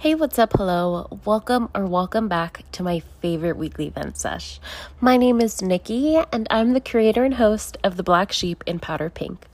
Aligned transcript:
Hey, 0.00 0.14
what's 0.14 0.38
up? 0.38 0.54
Hello. 0.56 1.20
Welcome 1.26 1.68
or 1.74 1.84
welcome 1.84 2.26
back 2.26 2.64
to 2.72 2.82
my 2.82 3.00
favorite 3.20 3.58
weekly 3.58 3.88
event 3.88 4.16
sesh. 4.16 4.58
My 4.98 5.18
name 5.18 5.42
is 5.42 5.60
Nickie, 5.60 6.26
and 6.32 6.46
I'm 6.50 6.72
the 6.72 6.80
creator 6.80 7.22
and 7.22 7.34
host 7.34 7.76
of 7.84 7.98
The 7.98 8.02
Black 8.02 8.32
Sheep 8.32 8.64
in 8.66 8.78
Powder 8.78 9.10
Pink. 9.10 9.44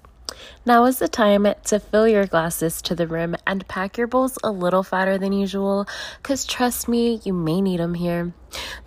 Now 0.64 0.84
is 0.84 1.00
the 1.00 1.08
time 1.08 1.48
to 1.64 1.80
fill 1.80 2.06
your 2.06 2.26
glasses 2.26 2.80
to 2.82 2.94
the 2.94 3.08
rim 3.08 3.34
and 3.44 3.66
pack 3.66 3.98
your 3.98 4.06
bowls 4.06 4.38
a 4.44 4.52
little 4.52 4.84
fatter 4.84 5.18
than 5.18 5.32
usual, 5.32 5.88
because 6.22 6.46
trust 6.46 6.86
me, 6.86 7.20
you 7.24 7.32
may 7.32 7.60
need 7.60 7.80
them 7.80 7.94
here. 7.94 8.32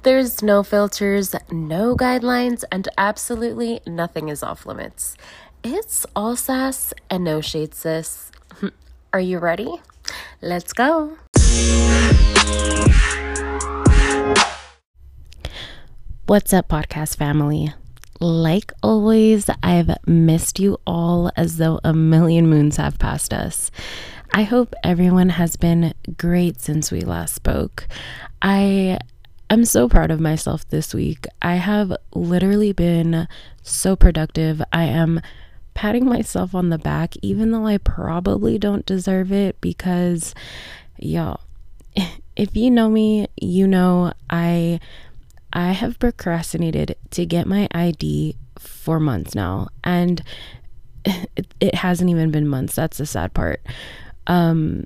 There's 0.03 0.41
no 0.41 0.63
filters, 0.63 1.35
no 1.51 1.93
guidelines, 1.93 2.63
and 2.71 2.87
absolutely 2.97 3.81
nothing 3.85 4.29
is 4.29 4.43
off 4.43 4.65
limits. 4.65 5.17
It's 5.61 6.05
all 6.15 6.37
sass 6.37 6.93
and 7.09 7.25
no 7.25 7.41
shade, 7.41 7.75
sis. 7.75 8.31
Are 9.11 9.19
you 9.19 9.39
ready? 9.39 9.81
Let's 10.41 10.73
go. 10.73 11.17
What's 16.27 16.53
up, 16.53 16.67
podcast 16.67 17.17
family? 17.17 17.73
Like 18.19 18.71
always, 18.83 19.49
I've 19.63 19.89
missed 20.05 20.59
you 20.59 20.77
all 20.85 21.31
as 21.35 21.57
though 21.57 21.79
a 21.83 21.93
million 21.93 22.47
moons 22.49 22.77
have 22.77 22.99
passed 22.99 23.33
us. 23.33 23.71
I 24.33 24.43
hope 24.43 24.75
everyone 24.83 25.29
has 25.29 25.55
been 25.55 25.93
great 26.17 26.61
since 26.61 26.91
we 26.91 27.01
last 27.01 27.33
spoke. 27.33 27.87
I 28.41 28.99
am 29.49 29.65
so 29.65 29.89
proud 29.89 30.11
of 30.11 30.19
myself 30.19 30.67
this 30.69 30.93
week. 30.93 31.25
I 31.41 31.55
have 31.55 31.91
literally 32.13 32.73
been 32.73 33.27
so 33.63 33.95
productive. 33.95 34.61
I 34.71 34.83
am 34.83 35.21
patting 35.79 36.03
myself 36.03 36.53
on 36.53 36.67
the 36.67 36.77
back, 36.77 37.15
even 37.21 37.51
though 37.51 37.65
I 37.65 37.77
probably 37.77 38.59
don't 38.59 38.85
deserve 38.85 39.31
it, 39.31 39.61
because, 39.61 40.35
y'all, 40.97 41.39
if 42.35 42.53
you 42.53 42.69
know 42.69 42.89
me, 42.89 43.27
you 43.39 43.65
know 43.65 44.11
I 44.29 44.81
I 45.53 45.71
have 45.71 45.97
procrastinated 45.97 46.97
to 47.11 47.25
get 47.25 47.47
my 47.47 47.69
ID 47.71 48.35
for 48.57 48.99
months 48.99 49.33
now 49.33 49.69
and 49.81 50.21
it, 51.05 51.47
it 51.61 51.75
hasn't 51.75 52.09
even 52.09 52.29
been 52.29 52.45
months. 52.45 52.75
That's 52.75 52.97
the 52.97 53.05
sad 53.05 53.33
part. 53.33 53.61
Um 54.27 54.83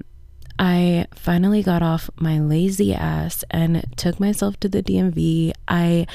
I 0.59 1.08
finally 1.16 1.64
got 1.64 1.82
off 1.82 2.09
my 2.16 2.40
lazy 2.40 2.94
ass 2.94 3.44
and 3.50 3.86
took 3.98 4.20
myself 4.20 4.59
to 4.59 4.70
the 4.70 4.84
DMV. 4.84 5.54
I 5.68 6.06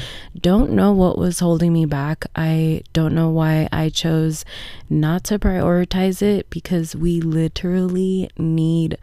don't 0.41 0.73
know 0.73 0.93
what 0.93 1.19
was 1.19 1.41
holding 1.41 1.73
me 1.73 1.87
back. 1.87 2.27
I 2.37 2.83
don't 2.93 3.15
know 3.15 3.31
why 3.31 3.69
I 3.73 3.89
chose 3.89 4.45
not 4.89 5.25
to 5.25 5.39
prioritize 5.39 6.23
it 6.23 6.49
because 6.51 6.95
we 6.95 7.21
literally 7.21 8.31
need 8.39 8.97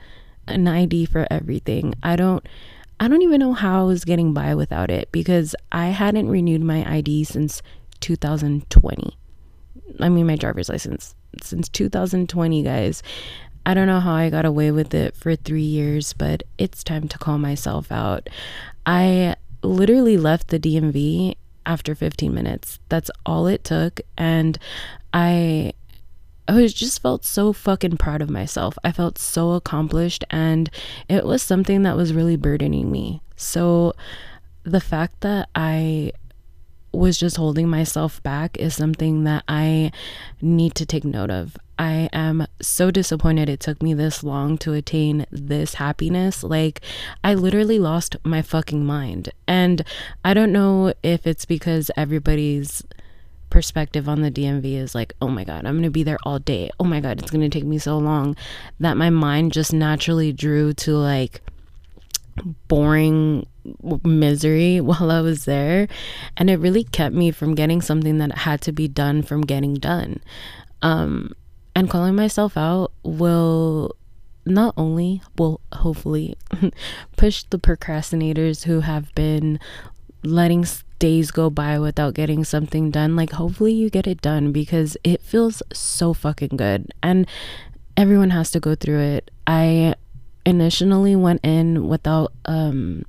an 0.47 0.67
ID 0.67 1.05
for 1.05 1.27
everything. 1.29 1.95
I 2.01 2.15
don't 2.15 2.45
I 2.97 3.09
don't 3.09 3.23
even 3.23 3.41
know 3.41 3.53
how 3.53 3.81
I 3.81 3.87
was 3.87 4.05
getting 4.05 4.33
by 4.33 4.55
without 4.55 4.89
it 4.89 5.11
because 5.11 5.53
I 5.69 5.87
hadn't 5.87 6.29
renewed 6.29 6.61
my 6.61 6.89
ID 6.89 7.25
since 7.25 7.61
2020. 7.99 9.17
I 9.99 10.09
mean 10.09 10.27
my 10.27 10.37
driver's 10.37 10.69
license 10.69 11.13
since 11.41 11.69
2020, 11.69 12.63
guys. 12.63 13.03
I 13.65 13.73
don't 13.73 13.87
know 13.87 13.99
how 13.99 14.13
I 14.13 14.29
got 14.29 14.45
away 14.45 14.71
with 14.71 14.93
it 14.93 15.15
for 15.15 15.35
3 15.35 15.61
years, 15.61 16.13
but 16.13 16.43
it's 16.57 16.83
time 16.83 17.07
to 17.07 17.17
call 17.17 17.37
myself 17.37 17.91
out. 17.91 18.29
I 18.85 19.35
literally 19.63 20.17
left 20.17 20.49
the 20.49 20.59
DMV 20.59 21.35
after 21.65 21.95
15 21.95 22.33
minutes. 22.33 22.79
That's 22.89 23.09
all 23.25 23.47
it 23.47 23.63
took 23.63 23.99
and 24.17 24.57
I 25.13 25.73
I 26.47 26.53
was 26.53 26.73
just 26.75 27.01
felt 27.01 27.25
so 27.25 27.53
fucking 27.53 27.97
proud 27.97 28.21
of 28.21 28.29
myself. 28.29 28.77
I 28.83 28.91
felt 28.91 29.17
so 29.17 29.53
accomplished 29.53 30.23
and 30.29 30.69
it 31.09 31.25
was 31.25 31.41
something 31.41 31.81
that 31.83 31.97
was 31.97 32.13
really 32.13 32.35
burdening 32.35 32.91
me. 32.91 33.21
So 33.35 33.93
the 34.61 34.79
fact 34.79 35.21
that 35.21 35.49
I 35.55 36.11
was 36.91 37.17
just 37.17 37.37
holding 37.37 37.67
myself 37.67 38.21
back 38.21 38.57
is 38.57 38.75
something 38.75 39.23
that 39.23 39.43
I 39.47 39.91
need 40.39 40.75
to 40.75 40.85
take 40.85 41.03
note 41.03 41.31
of. 41.31 41.57
I 41.77 42.09
am 42.13 42.47
so 42.61 42.91
disappointed 42.91 43.49
it 43.49 43.59
took 43.59 43.81
me 43.81 43.93
this 43.93 44.23
long 44.23 44.57
to 44.59 44.73
attain 44.73 45.25
this 45.31 45.75
happiness. 45.75 46.43
Like, 46.43 46.81
I 47.23 47.33
literally 47.33 47.79
lost 47.79 48.15
my 48.23 48.41
fucking 48.41 48.85
mind. 48.85 49.29
And 49.47 49.83
I 50.23 50.33
don't 50.33 50.51
know 50.51 50.93
if 51.03 51.27
it's 51.27 51.45
because 51.45 51.91
everybody's 51.97 52.83
perspective 53.49 54.09
on 54.09 54.21
the 54.21 54.31
DMV 54.31 54.75
is 54.75 54.95
like, 54.95 55.13
oh 55.21 55.29
my 55.29 55.43
God, 55.43 55.65
I'm 55.65 55.75
going 55.75 55.83
to 55.83 55.89
be 55.89 56.03
there 56.03 56.19
all 56.23 56.39
day. 56.39 56.71
Oh 56.79 56.83
my 56.83 56.99
God, 56.99 57.19
it's 57.19 57.31
going 57.31 57.49
to 57.49 57.49
take 57.49 57.67
me 57.67 57.77
so 57.77 57.97
long 57.97 58.35
that 58.79 58.97
my 58.97 59.09
mind 59.09 59.53
just 59.53 59.73
naturally 59.73 60.33
drew 60.33 60.73
to 60.73 60.91
like 60.97 61.41
boring 62.67 63.47
misery 64.03 64.81
while 64.81 65.11
I 65.11 65.21
was 65.21 65.45
there. 65.45 65.87
And 66.37 66.49
it 66.49 66.57
really 66.57 66.83
kept 66.83 67.15
me 67.15 67.31
from 67.31 67.55
getting 67.55 67.81
something 67.81 68.17
that 68.17 68.39
had 68.39 68.61
to 68.61 68.71
be 68.71 68.87
done 68.87 69.21
from 69.21 69.41
getting 69.41 69.75
done. 69.75 70.21
Um, 70.81 71.33
and 71.75 71.89
calling 71.89 72.15
myself 72.15 72.57
out 72.57 72.91
will 73.03 73.95
not 74.45 74.73
only 74.77 75.21
will 75.37 75.59
hopefully 75.73 76.37
push 77.17 77.43
the 77.43 77.59
procrastinators 77.59 78.63
who 78.63 78.81
have 78.81 79.13
been 79.15 79.59
letting 80.23 80.65
days 80.99 81.31
go 81.31 81.49
by 81.49 81.77
without 81.77 82.13
getting 82.13 82.43
something 82.43 82.91
done, 82.91 83.15
like 83.15 83.31
hopefully 83.31 83.73
you 83.73 83.89
get 83.89 84.07
it 84.07 84.21
done 84.21 84.51
because 84.51 84.97
it 85.03 85.21
feels 85.21 85.61
so 85.73 86.13
fucking 86.13 86.55
good. 86.57 86.91
And 87.03 87.27
everyone 87.97 88.29
has 88.31 88.51
to 88.51 88.59
go 88.59 88.75
through 88.75 88.99
it. 88.99 89.31
I 89.45 89.95
initially 90.45 91.15
went 91.15 91.43
in 91.43 91.87
without 91.87 92.31
um 92.45 93.03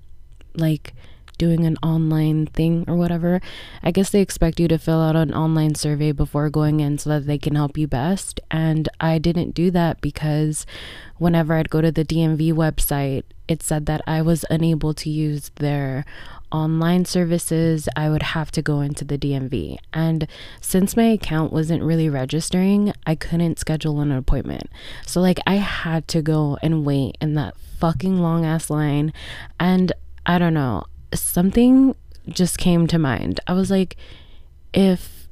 like 0.55 0.95
doing 1.39 1.65
an 1.65 1.77
online 1.83 2.47
thing 2.47 2.85
or 2.87 2.97
whatever. 2.97 3.41
I 3.83 3.91
guess 3.91 4.11
they 4.11 4.21
expect 4.21 4.61
you 4.61 4.69
to 4.69 4.79
fill 4.79 5.01
out 5.01 5.17
an 5.17 5.35
online 5.35 5.75
survey 5.75 6.13
before 6.13 6.51
going 6.51 6.81
in 6.81 6.99
so 6.99 7.11
that 7.11 7.27
they 7.27 7.39
can 7.39 7.55
help 7.55 7.77
you 7.77 7.87
best. 7.87 8.41
And 8.51 8.89
I 9.01 9.19
didn't 9.19 9.55
do 9.55 9.71
that 9.73 10.01
because 10.01 10.67
whenever 11.19 11.55
I'd 11.55 11.71
go 11.71 11.81
to 11.81 11.93
the 11.93 12.05
DMV 12.05 12.53
website, 12.53 13.25
it 13.49 13.63
said 13.63 13.87
that 13.87 14.03
I 14.07 14.23
was 14.23 14.45
unable 14.51 14.93
to 14.95 15.11
use 15.11 15.51
their 15.57 16.05
online 16.53 17.05
services, 17.05 17.89
I 17.97 18.09
would 18.09 18.23
have 18.23 18.51
to 18.53 18.63
go 18.63 18.81
into 18.81 19.05
the 19.05 19.19
DMV. 19.19 19.77
And 19.93 20.27
since 20.61 20.97
my 20.97 21.05
account 21.05 21.53
wasn't 21.53 21.83
really 21.83 22.09
registering, 22.09 22.93
I 23.07 23.15
couldn't 23.15 23.59
schedule 23.59 24.01
an 24.01 24.13
appointment. 24.13 24.71
So, 25.07 25.21
like, 25.21 25.39
I 25.47 25.57
had 25.57 26.09
to 26.09 26.23
go 26.23 26.59
and 26.63 26.85
wait 26.85 27.19
in 27.21 27.35
that 27.35 27.57
fucking 27.79 28.21
long 28.21 28.45
ass 28.45 28.71
line. 28.71 29.13
And 29.59 29.93
I 30.25 30.39
don't 30.39 30.55
know, 30.55 30.85
something 31.21 31.95
just 32.29 32.59
came 32.59 32.87
to 32.89 32.99
mind. 32.99 33.41
I 33.47 33.53
was 33.53 33.71
like, 33.71 33.97
if 34.73 35.29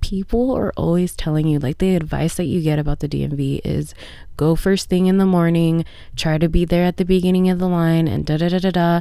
people 0.00 0.52
are 0.52 0.72
always 0.76 1.14
telling 1.14 1.46
you, 1.46 1.58
like, 1.58 1.78
the 1.78 1.94
advice 1.94 2.36
that 2.36 2.44
you 2.44 2.60
get 2.60 2.78
about 2.78 3.00
the 3.00 3.08
DMV 3.08 3.60
is 3.64 3.94
go 4.36 4.56
first 4.56 4.88
thing 4.88 5.06
in 5.06 5.18
the 5.18 5.26
morning, 5.26 5.84
try 6.16 6.38
to 6.38 6.48
be 6.48 6.64
there 6.64 6.84
at 6.84 6.96
the 6.96 7.04
beginning 7.04 7.48
of 7.48 7.58
the 7.58 7.68
line, 7.68 8.08
and 8.08 8.26
da 8.26 8.36
da 8.36 8.48
da 8.48 8.58
da 8.58 8.70
da 8.70 9.00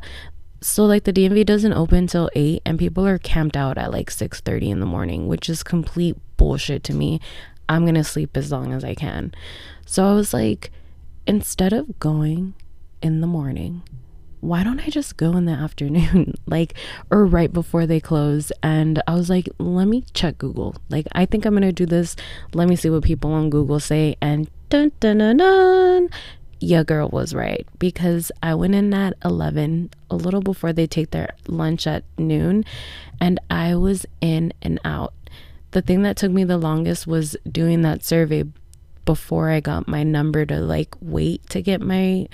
so 0.62 0.86
like 0.86 1.04
the 1.06 1.14
DMV 1.14 1.46
doesn't 1.46 1.74
open 1.74 2.06
till 2.06 2.30
8 2.36 2.62
and 2.66 2.78
people 2.78 3.06
are 3.06 3.18
camped 3.18 3.58
out 3.58 3.78
at 3.78 3.92
like 3.92 4.12
6:30 4.12 4.70
in 4.70 4.80
the 4.80 4.86
morning, 4.86 5.28
which 5.28 5.50
is 5.50 5.64
complete 5.64 6.16
bullshit 6.38 6.84
to 6.86 6.94
me. 6.94 7.20
I'm 7.68 7.84
going 7.84 7.96
to 7.96 8.04
sleep 8.04 8.38
as 8.38 8.52
long 8.52 8.72
as 8.72 8.84
I 8.84 8.94
can. 8.94 9.34
So 9.86 10.08
I 10.08 10.14
was 10.14 10.34
like 10.34 10.72
instead 11.26 11.74
of 11.74 12.00
going 12.00 12.54
in 13.02 13.22
the 13.22 13.28
morning, 13.28 13.82
why 14.42 14.64
don't 14.64 14.80
I 14.80 14.90
just 14.90 15.18
go 15.18 15.38
in 15.38 15.46
the 15.46 15.52
afternoon 15.66 16.36
like 16.46 16.74
or 17.10 17.26
right 17.26 17.52
before 17.52 17.86
they 17.86 18.00
close 18.00 18.52
and 18.62 19.02
I 19.08 19.16
was 19.16 19.30
like 19.30 19.50
let 19.58 19.86
me 19.86 20.04
check 20.14 20.38
Google. 20.38 20.76
Like 20.90 21.08
I 21.14 21.26
think 21.26 21.46
I'm 21.46 21.54
going 21.54 21.62
to 21.62 21.72
do 21.72 21.86
this. 21.86 22.16
Let 22.54 22.68
me 22.68 22.76
see 22.76 22.90
what 22.90 23.04
people 23.04 23.32
on 23.32 23.50
Google 23.50 23.80
say 23.80 24.18
and 24.22 24.50
dun 24.70 24.92
dun 25.00 25.20
dun 25.20 25.38
dun 25.38 26.10
your 26.62 26.84
girl 26.84 27.10
was 27.10 27.34
right 27.34 27.68
because 27.80 28.32
I 28.42 28.54
went 28.54 28.76
in 28.76 28.94
at 28.94 29.16
11, 29.26 29.90
a 30.12 30.16
little 30.16 30.42
before 30.42 30.72
they 30.72 30.86
take 30.86 31.10
their 31.10 31.32
lunch 31.48 31.88
at 31.88 32.04
noon, 32.20 32.64
and 33.20 33.40
I 33.50 33.76
was 33.76 34.06
in 34.22 34.54
and 34.62 34.80
out. 34.86 35.14
The 35.72 35.82
thing 35.82 36.04
that 36.04 36.18
took 36.18 36.32
me 36.32 36.44
the 36.44 36.60
longest 36.60 37.08
was 37.08 37.36
doing 37.52 37.82
that 37.82 38.04
survey 38.04 38.44
before 39.06 39.50
I 39.50 39.60
got 39.60 39.88
my 39.88 40.04
number 40.04 40.46
to 40.46 40.60
like 40.60 40.96
wait 41.02 41.50
to 41.50 41.62
get 41.62 41.82
my 41.82 42.28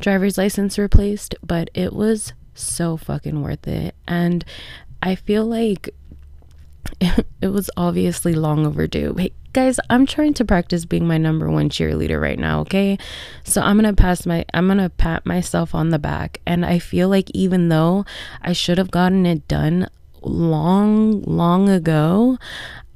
driver's 0.00 0.38
license 0.38 0.78
replaced, 0.78 1.34
but 1.42 1.70
it 1.74 1.92
was 1.92 2.32
so 2.54 2.96
fucking 2.96 3.42
worth 3.42 3.66
it. 3.66 3.94
And 4.06 4.44
I 5.02 5.14
feel 5.14 5.46
like 5.46 5.90
it 7.40 7.48
was 7.48 7.70
obviously 7.76 8.34
long 8.34 8.66
overdue. 8.66 9.14
Hey, 9.16 9.32
guys, 9.52 9.78
I'm 9.90 10.06
trying 10.06 10.34
to 10.34 10.44
practice 10.44 10.84
being 10.84 11.06
my 11.06 11.18
number 11.18 11.50
one 11.50 11.68
cheerleader 11.68 12.20
right 12.20 12.38
now, 12.38 12.60
okay? 12.60 12.98
So 13.44 13.60
I'm 13.60 13.78
going 13.78 13.94
to 13.94 14.00
pass 14.00 14.26
my 14.26 14.44
I'm 14.54 14.66
going 14.66 14.78
to 14.78 14.90
pat 14.90 15.26
myself 15.26 15.74
on 15.74 15.90
the 15.90 15.98
back 15.98 16.40
and 16.46 16.64
I 16.64 16.78
feel 16.78 17.08
like 17.08 17.30
even 17.34 17.68
though 17.68 18.04
I 18.42 18.52
should 18.52 18.78
have 18.78 18.90
gotten 18.90 19.26
it 19.26 19.46
done 19.48 19.88
long 20.22 21.22
long 21.22 21.68
ago, 21.68 22.38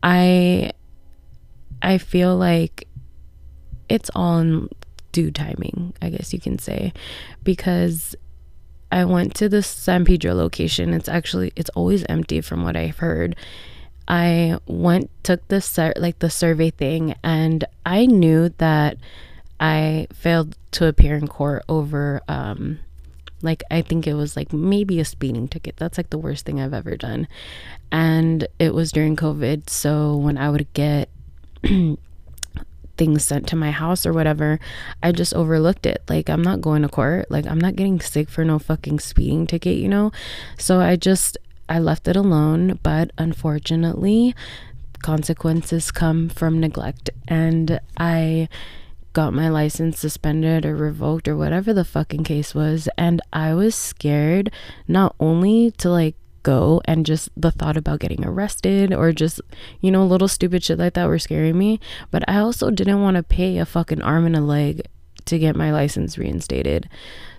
I 0.03 0.73
I 1.81 1.99
feel 1.99 2.37
like 2.37 2.89
it's 3.89 4.11
all 4.15 4.39
in 4.39 4.69
due 5.13 5.31
timing, 5.31 5.95
I 6.03 6.11
guess 6.11 6.33
you 6.33 6.41
can 6.41 6.59
say, 6.59 6.93
because 7.45 8.17
I 8.91 9.07
went 9.07 9.35
to 9.37 9.49
the 9.49 9.63
San 9.63 10.05
Pedro 10.05 10.35
location. 10.35 10.93
It's 10.93 11.09
actually 11.09 11.53
it's 11.57 11.71
always 11.71 12.05
empty 12.09 12.41
from 12.41 12.63
what 12.63 12.77
I've 12.77 12.99
heard. 12.99 13.37
I 14.07 14.59
went 14.67 15.11
took 15.23 15.47
the 15.49 15.61
ser- 15.61 15.95
like 15.97 16.19
the 16.19 16.29
survey 16.29 16.71
thing 16.71 17.15
and 17.25 17.65
I 17.87 18.05
knew 18.05 18.51
that 18.59 18.99
I 19.61 20.09
failed 20.13 20.57
to 20.73 20.87
appear 20.87 21.17
in 21.17 21.29
court 21.29 21.63
over 21.69 22.21
um 22.29 22.81
like 23.41 23.63
I 23.71 23.81
think 23.81 24.07
it 24.07 24.15
was 24.15 24.37
like 24.37 24.53
maybe 24.53 25.01
a 25.01 25.05
speeding 25.05 25.49
ticket. 25.49 25.77
That's 25.77 25.99
like 25.99 26.11
the 26.11 26.19
worst 26.19 26.45
thing 26.45 26.61
I've 26.61 26.75
ever 26.75 26.97
done. 26.97 27.29
And 27.91 28.47
it 28.59 28.75
was 28.75 28.93
during 28.93 29.17
COVID, 29.17 29.69
so 29.69 30.17
when 30.17 30.37
I 30.39 30.51
would 30.51 30.73
get 30.75 31.09
things 33.03 33.25
sent 33.25 33.49
to 33.49 33.57
my 33.57 33.73
house 33.73 34.07
or 34.07 34.13
whatever, 34.13 34.61
I 35.03 35.11
just 35.11 35.35
overlooked 35.35 35.87
it. 35.87 36.03
Like, 36.09 36.31
I'm 36.31 36.43
not 36.43 36.61
going 36.61 36.83
to 36.83 36.89
court. 36.89 37.29
Like, 37.33 37.49
I'm 37.49 37.61
not 37.61 37.75
getting 37.75 37.99
sick 38.01 38.31
for 38.31 38.45
no 38.45 38.61
fucking 38.61 39.01
speeding 39.01 39.49
ticket, 39.49 39.77
you 39.77 39.89
know? 39.89 40.13
So 40.57 40.79
I 40.79 40.95
just, 40.95 41.37
I 41.69 41.81
left 41.81 42.07
it 42.07 42.15
alone. 42.15 42.79
But 42.85 43.11
unfortunately, 43.19 44.37
consequences 45.03 45.91
come 45.91 46.29
from 46.29 46.61
neglect. 46.61 47.11
And 47.27 47.81
I 47.97 48.49
got 49.13 49.35
my 49.35 49.49
license 49.49 49.99
suspended 49.99 50.65
or 50.65 50.77
revoked 50.77 51.27
or 51.27 51.37
whatever 51.37 51.75
the 51.75 51.85
fucking 51.85 52.23
case 52.23 52.55
was. 52.55 52.89
And 52.97 53.21
I 53.33 53.53
was 53.53 53.75
scared 53.75 54.53
not 54.87 55.17
only 55.19 55.73
to 55.79 55.91
like 55.91 56.15
go 56.43 56.81
and 56.85 57.07
just 57.07 57.29
the 57.37 57.51
thought 57.51 57.77
about 57.77 58.01
getting 58.01 58.25
arrested 58.25 58.93
or 58.93 59.13
just, 59.13 59.41
you 59.81 59.91
know, 59.91 60.05
little 60.05 60.29
stupid 60.29 60.63
shit 60.63 60.79
like 60.79 60.95
that 60.95 61.09
were 61.09 61.19
scaring 61.19 61.59
me. 61.59 61.81
But 62.11 62.29
I 62.29 62.39
also 62.39 62.71
didn't 62.71 63.03
want 63.03 63.17
to 63.17 63.23
pay 63.23 63.59
a 63.59 63.67
fucking 63.67 64.03
arm 64.03 64.27
and 64.27 64.37
a 64.37 64.41
leg 64.41 64.83
to 65.27 65.39
get 65.39 65.57
my 65.57 65.71
license 65.73 66.19
reinstated. 66.19 66.89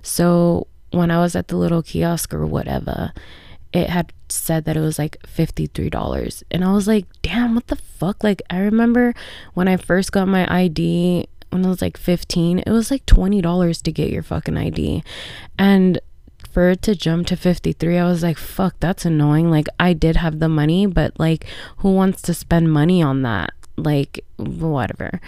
So 0.02 0.68
when 0.92 1.12
I 1.12 1.20
was 1.20 1.36
at 1.36 1.48
the 1.48 1.58
little 1.58 1.84
kiosk 1.84 2.34
or 2.34 2.46
whatever, 2.46 3.14
it 3.74 3.90
had 3.90 4.14
said 4.30 4.66
that 4.66 4.78
it 4.78 4.82
was 4.82 5.00
like 5.00 5.18
$53. 5.24 6.44
And 6.52 6.64
I 6.64 6.72
was 6.72 6.88
like, 6.88 7.06
damn, 7.22 7.56
what 7.56 7.68
the 7.68 7.76
fuck? 7.76 8.24
Like, 8.24 8.42
I 8.50 8.60
remember 8.60 9.14
when 9.54 9.68
I 9.68 9.78
first 9.78 10.12
got 10.12 10.28
my 10.28 10.52
ID 10.54 11.28
when 11.54 11.66
I 11.66 11.70
was 11.70 11.82
like 11.82 11.98
15, 11.98 12.60
it 12.60 12.72
was 12.72 12.92
like 12.92 13.06
$20 13.06 13.82
to 13.84 13.92
get 13.92 14.10
your 14.10 14.24
fucking 14.24 14.58
ID. 14.58 15.04
And 15.58 16.00
for 16.54 16.70
it 16.70 16.84
to 16.84 16.96
jump 16.96 17.26
to 17.28 17.36
53 17.36 17.98
i 17.98 18.06
was 18.06 18.22
like 18.22 18.38
fuck 18.38 18.76
that's 18.80 19.06
annoying. 19.06 19.50
Like 19.50 19.68
i 19.80 19.94
did 19.94 20.18
have 20.18 20.40
the 20.40 20.50
money 20.50 20.86
but 20.86 21.20
like 21.20 21.46
who 21.78 21.92
wants 21.94 22.22
to 22.24 22.34
spend 22.34 22.72
money 22.72 23.02
on 23.02 23.24
that? 23.24 23.54
Like 23.76 24.24
whatever. 24.38 25.20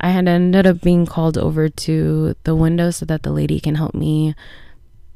I 0.00 0.10
had 0.10 0.28
ended 0.28 0.66
up 0.66 0.82
being 0.82 1.06
called 1.06 1.38
over 1.38 1.68
to 1.68 2.34
the 2.44 2.54
window 2.54 2.90
so 2.90 3.06
that 3.06 3.22
the 3.22 3.32
lady 3.32 3.58
can 3.58 3.74
help 3.74 3.94
me 3.94 4.34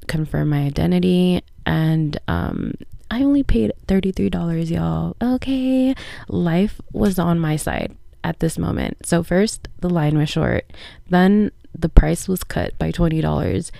confirm 0.08 0.48
my 0.48 0.62
identity 0.64 1.42
and 1.64 2.18
um 2.26 2.72
i 3.10 3.22
only 3.22 3.42
paid 3.42 3.72
$33 3.86 4.70
y'all. 4.70 5.16
Okay. 5.22 5.94
Life 6.28 6.80
was 6.92 7.18
on 7.18 7.38
my 7.38 7.56
side 7.56 7.94
at 8.24 8.40
this 8.40 8.56
moment. 8.58 9.04
So 9.04 9.22
first 9.22 9.68
the 9.80 9.90
line 9.90 10.16
was 10.16 10.30
short. 10.30 10.64
Then 11.10 11.52
the 11.78 11.88
price 11.90 12.26
was 12.26 12.42
cut 12.42 12.78
by 12.78 12.90
$20 12.90 13.70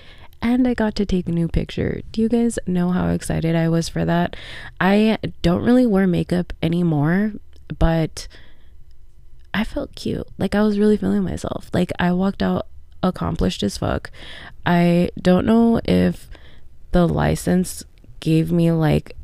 and 0.42 0.66
I 0.66 0.74
got 0.74 0.96
to 0.96 1.06
take 1.06 1.28
a 1.28 1.32
new 1.32 1.48
picture. 1.48 2.02
Do 2.10 2.20
you 2.20 2.28
guys 2.28 2.58
know 2.66 2.90
how 2.90 3.08
excited 3.10 3.54
I 3.54 3.68
was 3.68 3.88
for 3.88 4.04
that? 4.04 4.36
I 4.80 5.18
don't 5.40 5.64
really 5.64 5.86
wear 5.86 6.06
makeup 6.06 6.52
anymore, 6.60 7.32
but 7.78 8.26
I 9.54 9.62
felt 9.64 9.94
cute. 9.94 10.26
Like 10.38 10.54
I 10.54 10.62
was 10.62 10.78
really 10.78 10.96
feeling 10.96 11.22
myself. 11.22 11.70
Like 11.72 11.92
I 11.98 12.12
walked 12.12 12.42
out 12.42 12.66
accomplished 13.02 13.62
as 13.62 13.78
fuck. 13.78 14.10
I 14.66 15.10
don't 15.20 15.46
know 15.46 15.80
if 15.84 16.28
the 16.90 17.06
license 17.06 17.84
gave 18.20 18.50
me 18.50 18.72
like 18.72 19.16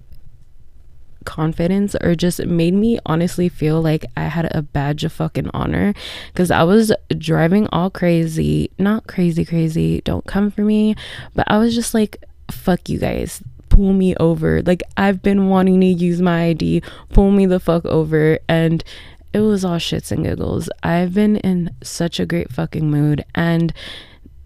confidence 1.29 1.95
or 2.01 2.15
just 2.15 2.45
made 2.47 2.73
me 2.73 2.99
honestly 3.05 3.51
feel 3.51 3.83
like 3.83 4.07
I 4.17 4.23
had 4.23 4.49
a 4.51 4.63
badge 4.63 5.05
of 5.05 5.13
fucking 5.13 5.51
honor 5.53 5.93
because 6.33 6.51
I 6.51 6.63
was 6.63 6.91
driving 7.19 7.69
all 7.71 7.91
crazy, 7.91 8.71
not 8.79 9.07
crazy, 9.07 9.45
crazy, 9.45 10.01
don't 10.01 10.25
come 10.25 10.51
for 10.51 10.63
me, 10.63 10.97
but 11.35 11.45
I 11.47 11.59
was 11.59 11.75
just 11.75 11.93
like, 11.93 12.25
fuck 12.51 12.89
you 12.89 12.99
guys. 12.99 13.43
Pull 13.69 13.93
me 13.93 14.17
over. 14.17 14.63
Like, 14.63 14.83
I've 14.97 15.23
been 15.23 15.51
wanting 15.51 15.83
to 15.83 15.87
use 15.87 16.23
my 16.23 16.47
ID. 16.47 16.83
Pull 17.11 17.31
me 17.31 17.45
the 17.45 17.61
fuck 17.61 17.85
over. 17.85 18.39
And 18.49 18.83
it 19.35 19.41
was 19.41 19.67
all 19.67 19.77
shits 19.77 20.11
and 20.11 20.25
giggles. 20.25 20.71
I've 20.83 21.13
been 21.13 21.37
in 21.37 21.77
such 21.83 22.19
a 22.19 22.27
great 22.27 22.51
fucking 22.51 22.91
mood. 22.91 23.23
And 23.35 23.75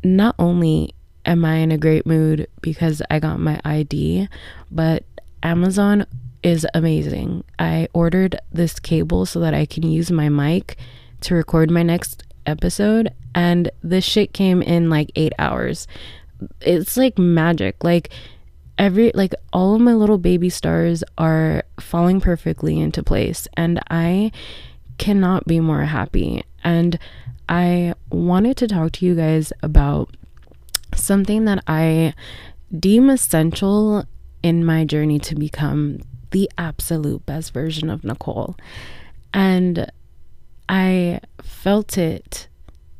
not 0.02 0.34
only 0.40 0.96
am 1.24 1.44
I 1.44 1.58
in 1.58 1.70
a 1.70 1.78
great 1.78 2.06
mood 2.06 2.48
because 2.60 3.00
I 3.08 3.20
got 3.20 3.38
my 3.38 3.60
ID, 3.64 4.28
but 4.70 5.04
Amazon 5.44 6.06
is 6.42 6.66
amazing. 6.74 7.44
I 7.58 7.88
ordered 7.92 8.40
this 8.52 8.80
cable 8.80 9.26
so 9.26 9.40
that 9.40 9.54
I 9.54 9.66
can 9.66 9.84
use 9.84 10.10
my 10.10 10.28
mic 10.28 10.76
to 11.22 11.34
record 11.34 11.70
my 11.70 11.82
next 11.82 12.24
episode, 12.46 13.12
and 13.34 13.70
this 13.82 14.04
shit 14.04 14.32
came 14.32 14.60
in 14.62 14.90
like 14.90 15.10
eight 15.14 15.32
hours. 15.38 15.86
It's 16.60 16.96
like 16.96 17.18
magic. 17.18 17.84
Like, 17.84 18.10
every, 18.76 19.12
like, 19.14 19.34
all 19.52 19.74
of 19.76 19.80
my 19.80 19.94
little 19.94 20.18
baby 20.18 20.50
stars 20.50 21.04
are 21.16 21.62
falling 21.78 22.20
perfectly 22.20 22.80
into 22.80 23.02
place, 23.02 23.46
and 23.56 23.80
I 23.90 24.32
cannot 24.98 25.46
be 25.46 25.60
more 25.60 25.84
happy. 25.84 26.42
And 26.64 26.98
I 27.48 27.94
wanted 28.10 28.56
to 28.58 28.66
talk 28.66 28.92
to 28.92 29.06
you 29.06 29.14
guys 29.14 29.52
about 29.62 30.16
something 30.94 31.44
that 31.44 31.62
I 31.66 32.14
deem 32.76 33.10
essential 33.10 34.04
in 34.42 34.64
my 34.64 34.84
journey 34.84 35.18
to 35.20 35.34
become 35.34 36.00
the 36.32 36.50
absolute 36.58 37.24
best 37.24 37.54
version 37.54 37.88
of 37.88 38.04
Nicole. 38.04 38.56
And 39.32 39.90
I 40.68 41.20
felt 41.42 41.96
it. 41.96 42.48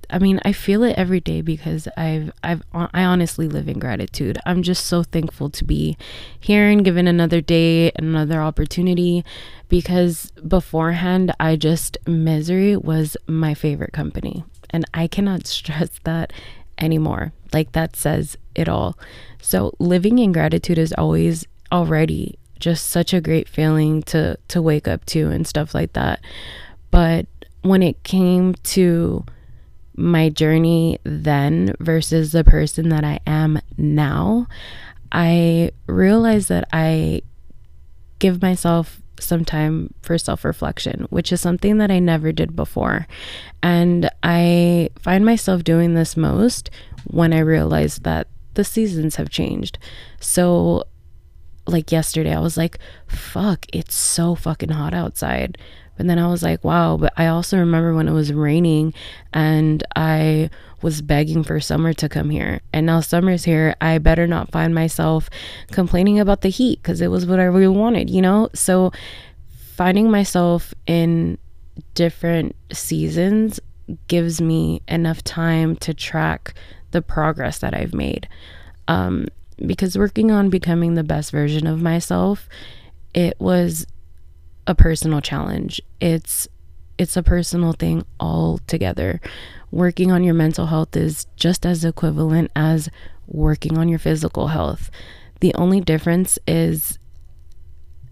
I 0.08 0.18
mean, 0.18 0.40
I 0.44 0.52
feel 0.52 0.82
it 0.82 0.96
every 0.98 1.20
day 1.20 1.40
because 1.40 1.88
I've 1.96 2.30
I've 2.44 2.62
I 2.72 3.04
honestly 3.04 3.48
live 3.48 3.66
in 3.66 3.78
gratitude. 3.78 4.38
I'm 4.44 4.62
just 4.62 4.86
so 4.86 5.02
thankful 5.02 5.48
to 5.50 5.64
be 5.64 5.96
here 6.38 6.68
and 6.68 6.84
given 6.84 7.08
another 7.08 7.40
day, 7.40 7.90
another 7.96 8.42
opportunity 8.42 9.24
because 9.70 10.30
beforehand 10.46 11.34
I 11.40 11.56
just 11.56 11.96
misery 12.06 12.76
was 12.76 13.16
my 13.26 13.54
favorite 13.54 13.94
company. 13.94 14.44
And 14.68 14.84
I 14.92 15.06
cannot 15.06 15.46
stress 15.58 15.88
that 16.04 16.32
anymore. 16.78 17.32
Like 17.54 17.72
that 17.72 17.96
says 17.96 18.36
it 18.54 18.68
all. 18.68 18.98
So 19.40 19.72
living 19.78 20.18
in 20.18 20.32
gratitude 20.32 20.78
is 20.78 20.92
always 20.98 21.46
already 21.70 22.38
just 22.62 22.90
such 22.90 23.12
a 23.12 23.20
great 23.20 23.48
feeling 23.48 24.04
to 24.04 24.38
to 24.46 24.62
wake 24.62 24.86
up 24.86 25.04
to 25.06 25.28
and 25.30 25.46
stuff 25.46 25.74
like 25.74 25.92
that. 25.94 26.20
But 26.92 27.26
when 27.62 27.82
it 27.82 28.02
came 28.04 28.54
to 28.54 29.24
my 29.94 30.30
journey 30.30 30.98
then 31.04 31.74
versus 31.80 32.32
the 32.32 32.44
person 32.44 32.88
that 32.88 33.04
I 33.04 33.18
am 33.26 33.60
now, 33.76 34.46
I 35.10 35.72
realized 35.86 36.48
that 36.48 36.68
I 36.72 37.22
give 38.20 38.40
myself 38.40 39.02
some 39.18 39.44
time 39.44 39.92
for 40.02 40.16
self 40.16 40.44
reflection, 40.44 41.06
which 41.10 41.32
is 41.32 41.40
something 41.40 41.78
that 41.78 41.90
I 41.90 41.98
never 41.98 42.30
did 42.30 42.54
before. 42.54 43.08
And 43.60 44.08
I 44.22 44.90
find 45.00 45.24
myself 45.24 45.64
doing 45.64 45.94
this 45.94 46.16
most 46.16 46.70
when 47.08 47.32
I 47.32 47.40
realize 47.40 47.96
that 47.98 48.28
the 48.54 48.64
seasons 48.64 49.16
have 49.16 49.30
changed. 49.30 49.78
So 50.20 50.84
like 51.66 51.92
yesterday, 51.92 52.34
I 52.34 52.40
was 52.40 52.56
like, 52.56 52.78
fuck, 53.06 53.66
it's 53.72 53.94
so 53.94 54.34
fucking 54.34 54.70
hot 54.70 54.94
outside. 54.94 55.58
But 55.96 56.06
then 56.06 56.18
I 56.18 56.28
was 56.28 56.42
like, 56.42 56.64
wow. 56.64 56.96
But 56.96 57.12
I 57.16 57.26
also 57.26 57.58
remember 57.58 57.94
when 57.94 58.08
it 58.08 58.12
was 58.12 58.32
raining 58.32 58.94
and 59.32 59.84
I 59.94 60.50
was 60.80 61.02
begging 61.02 61.44
for 61.44 61.60
summer 61.60 61.92
to 61.94 62.08
come 62.08 62.30
here. 62.30 62.60
And 62.72 62.86
now 62.86 63.00
summer's 63.00 63.44
here. 63.44 63.74
I 63.80 63.98
better 63.98 64.26
not 64.26 64.50
find 64.50 64.74
myself 64.74 65.30
complaining 65.70 66.18
about 66.18 66.40
the 66.40 66.48
heat 66.48 66.82
because 66.82 67.00
it 67.00 67.10
was 67.10 67.26
what 67.26 67.38
I 67.38 67.44
really 67.44 67.68
wanted, 67.68 68.10
you 68.10 68.22
know? 68.22 68.48
So 68.54 68.92
finding 69.76 70.10
myself 70.10 70.74
in 70.86 71.38
different 71.94 72.56
seasons 72.72 73.60
gives 74.08 74.40
me 74.40 74.82
enough 74.88 75.22
time 75.22 75.76
to 75.76 75.94
track 75.94 76.54
the 76.90 77.02
progress 77.02 77.58
that 77.58 77.74
I've 77.74 77.94
made. 77.94 78.28
Um, 78.88 79.26
because 79.66 79.96
working 79.96 80.30
on 80.30 80.50
becoming 80.50 80.94
the 80.94 81.04
best 81.04 81.30
version 81.30 81.66
of 81.66 81.80
myself, 81.80 82.48
it 83.14 83.38
was 83.38 83.86
a 84.66 84.74
personal 84.74 85.20
challenge. 85.20 85.80
It's 86.00 86.48
it's 86.98 87.16
a 87.16 87.22
personal 87.22 87.72
thing 87.72 88.04
altogether. 88.20 89.20
Working 89.70 90.12
on 90.12 90.22
your 90.24 90.34
mental 90.34 90.66
health 90.66 90.94
is 90.96 91.26
just 91.36 91.64
as 91.64 91.84
equivalent 91.84 92.50
as 92.54 92.88
working 93.26 93.78
on 93.78 93.88
your 93.88 93.98
physical 93.98 94.48
health. 94.48 94.90
The 95.40 95.54
only 95.54 95.80
difference 95.80 96.38
is 96.46 96.98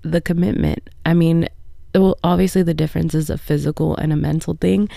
the 0.02 0.20
commitment. 0.20 0.88
I 1.04 1.14
mean, 1.14 1.48
well, 1.94 2.18
obviously 2.24 2.62
the 2.62 2.74
difference 2.74 3.14
is 3.14 3.30
a 3.30 3.38
physical 3.38 3.96
and 3.96 4.12
a 4.12 4.16
mental 4.16 4.56
thing, 4.60 4.88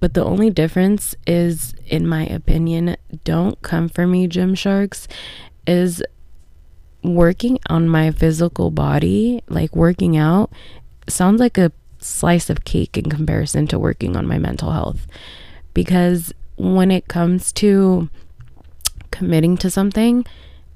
but 0.00 0.14
the 0.14 0.24
only 0.24 0.50
difference 0.50 1.14
is, 1.26 1.74
in 1.86 2.06
my 2.06 2.26
opinion, 2.26 2.96
don't 3.24 3.60
come 3.62 3.88
for 3.88 4.06
me, 4.06 4.28
Gymsharks, 4.28 5.06
is 5.70 6.02
working 7.04 7.60
on 7.68 7.88
my 7.88 8.10
physical 8.10 8.72
body, 8.72 9.40
like 9.48 9.74
working 9.76 10.16
out, 10.16 10.50
sounds 11.08 11.40
like 11.40 11.56
a 11.56 11.70
slice 11.98 12.50
of 12.50 12.64
cake 12.64 12.98
in 12.98 13.08
comparison 13.08 13.68
to 13.68 13.78
working 13.78 14.16
on 14.16 14.26
my 14.26 14.36
mental 14.36 14.72
health. 14.72 15.06
Because 15.72 16.32
when 16.56 16.90
it 16.90 17.06
comes 17.06 17.52
to 17.52 18.10
committing 19.12 19.56
to 19.58 19.70
something, 19.70 20.26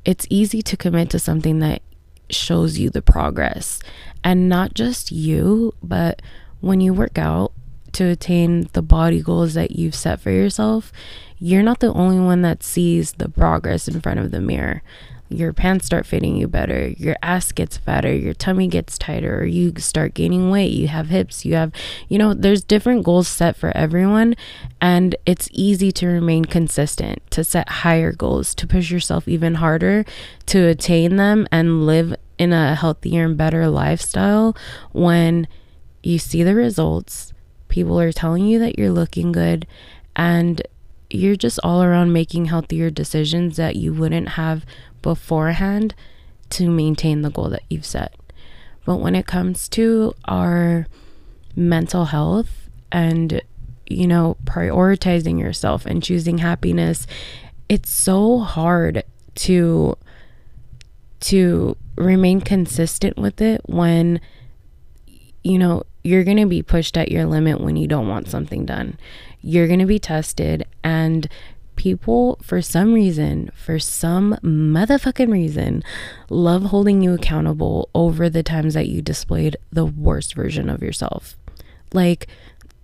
it's 0.05 0.27
easy 0.31 0.63
to 0.63 0.77
commit 0.77 1.11
to 1.11 1.19
something 1.19 1.59
that 1.59 1.83
shows 2.31 2.79
you 2.79 2.89
the 2.89 3.03
progress. 3.03 3.81
And 4.23 4.49
not 4.49 4.75
just 4.75 5.11
you, 5.11 5.75
but 5.83 6.23
when 6.61 6.81
you 6.81 6.95
work 6.95 7.19
out 7.19 7.53
to 7.93 8.05
attain 8.05 8.69
the 8.73 8.83
body 8.83 9.21
goals 9.21 9.55
that 9.55 9.73
you've 9.73 9.95
set 9.95 10.21
for 10.21 10.31
yourself, 10.31 10.93
you're 11.45 11.63
not 11.63 11.81
the 11.81 11.93
only 11.93 12.19
one 12.19 12.41
that 12.41 12.63
sees 12.63 13.13
the 13.13 13.29
progress 13.29 13.87
in 13.87 14.01
front 14.01 14.19
of 14.19 14.31
the 14.31 14.41
mirror. 14.41 14.83
Your 15.29 15.53
pants 15.53 15.85
start 15.85 16.07
fitting 16.07 16.37
you 16.37 16.49
better, 16.49 16.89
your 16.97 17.17
ass 17.23 17.53
gets 17.53 17.77
fatter, 17.77 18.15
your 18.15 18.33
tummy 18.33 18.67
gets 18.67 18.97
tighter, 18.97 19.41
or 19.41 19.45
you 19.45 19.73
start 19.77 20.15
gaining 20.15 20.51
weight, 20.51 20.73
you 20.73 20.89
have 20.89 21.09
hips, 21.09 21.45
you 21.45 21.55
have, 21.55 21.71
you 22.09 22.17
know, 22.17 22.33
there's 22.33 22.65
different 22.65 23.05
goals 23.05 23.29
set 23.29 23.57
for 23.57 23.77
everyone. 23.77 24.37
And 24.81 25.17
it's 25.27 25.51
easy 25.53 25.93
to 25.93 26.07
remain 26.07 26.47
consistent, 26.47 27.19
to 27.33 27.45
set 27.45 27.69
higher 27.69 28.13
goals, 28.13 28.55
to 28.55 28.67
push 28.67 28.91
yourself 28.91 29.29
even 29.29 29.57
harder 29.57 30.07
to 30.47 30.67
attain 30.69 31.17
them 31.17 31.47
and 31.53 31.85
live 31.85 32.15
in 32.39 32.55
a 32.55 32.75
healthier 32.75 33.27
and 33.27 33.37
better 33.37 33.69
lifestyle. 33.69 34.57
When 34.93 35.47
you 36.03 36.19
see 36.19 36.43
the 36.43 36.55
results. 36.55 37.33
People 37.69 37.99
are 37.99 38.13
telling 38.13 38.47
you 38.47 38.59
that 38.61 38.79
you're 38.79 38.91
looking 38.91 39.33
good, 39.33 39.67
and 40.15 40.63
you're 41.15 41.37
just 41.37 41.61
all 41.63 41.83
around 41.83 42.13
making 42.13 42.47
healthier 42.47 42.91
decisions 42.91 43.57
that 43.57 43.77
you 43.77 43.93
wouldn't 43.95 44.31
have 44.31 44.65
beforehand 45.03 45.95
to 46.51 46.69
maintain 46.69 47.23
the 47.23 47.31
goal 47.31 47.49
that 47.51 47.63
you've 47.71 47.87
set. 47.87 48.15
But 48.85 48.97
when 48.97 49.15
it 49.15 49.27
comes 49.27 49.69
to 49.71 50.13
our 50.27 50.87
mental 51.57 52.07
health 52.07 52.69
and, 52.93 53.41
you 53.87 54.07
know, 54.07 54.37
prioritizing 54.45 55.39
yourself 55.39 55.87
and 55.87 56.03
choosing 56.03 56.39
happiness, 56.39 57.07
it's 57.69 57.91
so 57.91 58.41
hard 58.41 59.05
to 59.37 59.97
to 61.21 61.77
remain 61.97 62.41
consistent 62.41 63.17
with 63.17 63.41
it 63.41 63.63
when 63.65 64.21
you 65.43 65.59
know 65.59 65.83
you're 66.03 66.25
going 66.25 66.37
to 66.37 66.47
be 66.47 66.63
pushed 66.63 66.99
at 66.99 67.11
your 67.11 67.25
limit 67.25 67.61
when 67.61 67.77
you 67.77 67.87
don't 67.87 68.09
want 68.09 68.29
something 68.29 68.67
done. 68.67 68.99
You're 69.47 69.67
going 69.67 69.81
to 69.81 69.87
be 69.87 69.99
tested 69.99 70.67
and 70.83 71.29
people, 71.77 72.39
for 72.43 72.63
some 72.63 72.95
reason, 72.95 73.51
for 73.55 73.79
some 73.79 74.39
motherfucking 74.43 75.31
reason, 75.31 75.83
love 76.31 76.65
holding 76.65 77.03
you 77.03 77.13
accountable 77.13 77.91
over 77.95 78.31
the 78.31 78.43
times 78.43 78.73
that 78.73 78.89
you 78.89 79.03
displayed 79.03 79.57
the 79.71 79.85
worst 79.85 80.35
version 80.35 80.71
of 80.71 80.83
yourself. 80.83 81.37
Like 81.93 82.27